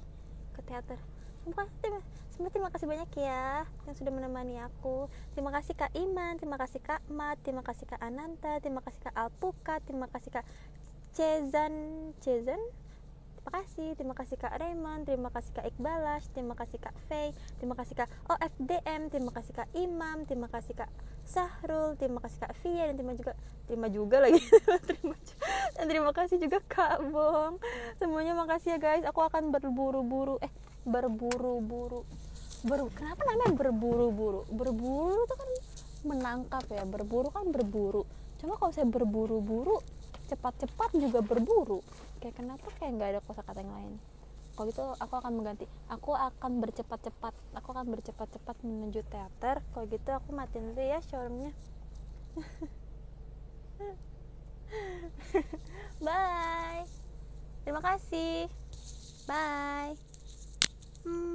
ke 0.55 0.61
teater 0.63 1.03
Kasih, 1.49 1.77
terima, 1.81 2.01
semua 2.29 2.51
terima 2.53 2.71
kasih 2.71 2.87
banyak 2.87 3.11
ya 3.19 3.65
yang 3.89 3.97
sudah 3.97 4.13
menemani 4.13 4.61
aku. 4.61 5.09
Terima 5.33 5.51
kasih 5.51 5.75
Kak 5.75 5.91
Iman, 5.97 6.37
terima 6.37 6.61
kasih 6.61 6.79
Kak 6.79 7.03
Mat, 7.09 7.41
terima 7.41 7.65
kasih 7.65 7.89
Kak 7.89 8.01
Ananta, 8.05 8.61
terima 8.61 8.85
kasih 8.85 9.01
Kak 9.01 9.17
Alpuka, 9.17 9.81
terima 9.83 10.07
kasih 10.13 10.31
Kak 10.31 10.47
Cezan, 11.17 11.75
Cezan, 12.21 12.61
terima 13.41 13.51
kasih, 13.51 13.89
terima 13.97 14.15
kasih 14.15 14.37
Kak 14.37 14.55
Raymond, 14.61 15.09
terima 15.09 15.33
kasih 15.33 15.51
Kak 15.57 15.67
Iqbalas, 15.73 16.29
terima 16.37 16.55
kasih 16.55 16.79
Kak 16.79 16.95
Faye, 17.09 17.33
terima 17.59 17.75
kasih 17.75 17.95
Kak 17.97 18.09
OFDM, 18.29 19.09
terima 19.09 19.33
kasih 19.33 19.53
Kak 19.57 19.69
Imam, 19.73 20.29
terima 20.29 20.47
kasih 20.53 20.77
Kak 20.77 20.93
Sahrul, 21.25 21.97
terima 21.97 22.21
kasih 22.21 22.39
Kak 22.45 22.55
Fia 22.61 22.93
dan 22.93 22.95
terima 23.01 23.13
juga 23.17 23.33
terima 23.69 23.87
juga 23.93 24.17
lagi 24.21 24.41
terima 24.89 25.17
dan 25.77 25.85
terima 25.87 26.13
kasih 26.13 26.37
juga 26.41 26.59
Kak 26.67 27.05
Bong. 27.13 27.61
Semuanya 28.01 28.35
makasih 28.35 28.75
ya 28.75 28.79
guys. 28.81 29.05
Aku 29.07 29.23
akan 29.23 29.55
berburu-buru 29.55 30.43
eh 30.43 30.51
berburu-buru. 30.89 32.03
Ber, 32.67 32.91
kenapa 32.91 33.23
namanya 33.29 33.55
berburu-buru? 33.55 34.43
Berburu 34.51 35.21
itu 35.23 35.35
kan 35.39 35.51
menangkap 36.09 36.65
ya. 36.73 36.83
Berburu 36.89 37.29
kan 37.31 37.47
berburu. 37.55 38.03
Cuma 38.43 38.59
kalau 38.59 38.73
saya 38.75 38.89
berburu-buru 38.89 39.79
cepat-cepat 40.27 40.91
juga 40.97 41.23
berburu. 41.23 41.85
Kayak 42.19 42.43
kenapa 42.43 42.67
kayak 42.81 42.91
nggak 42.99 43.11
ada 43.15 43.21
kosakata 43.23 43.63
yang 43.63 43.73
lain? 43.73 43.95
Kalau 44.59 44.75
gitu 44.75 44.83
aku 44.99 45.15
akan 45.23 45.33
mengganti. 45.39 45.65
Aku 45.87 46.19
akan 46.19 46.59
bercepat-cepat. 46.59 47.35
Aku 47.63 47.69
akan 47.71 47.87
bercepat-cepat 47.95 48.57
menuju 48.67 49.07
teater. 49.07 49.63
Kalau 49.71 49.87
gitu 49.87 50.11
aku 50.11 50.35
matiin 50.35 50.75
dulu 50.75 50.83
ya 50.83 50.99
showroomnya. 51.07 51.55
Bye. 56.05 56.85
Terima 57.63 57.81
kasih. 57.83 58.51
Bye. 59.31 60.08
Hmm. 61.05 61.29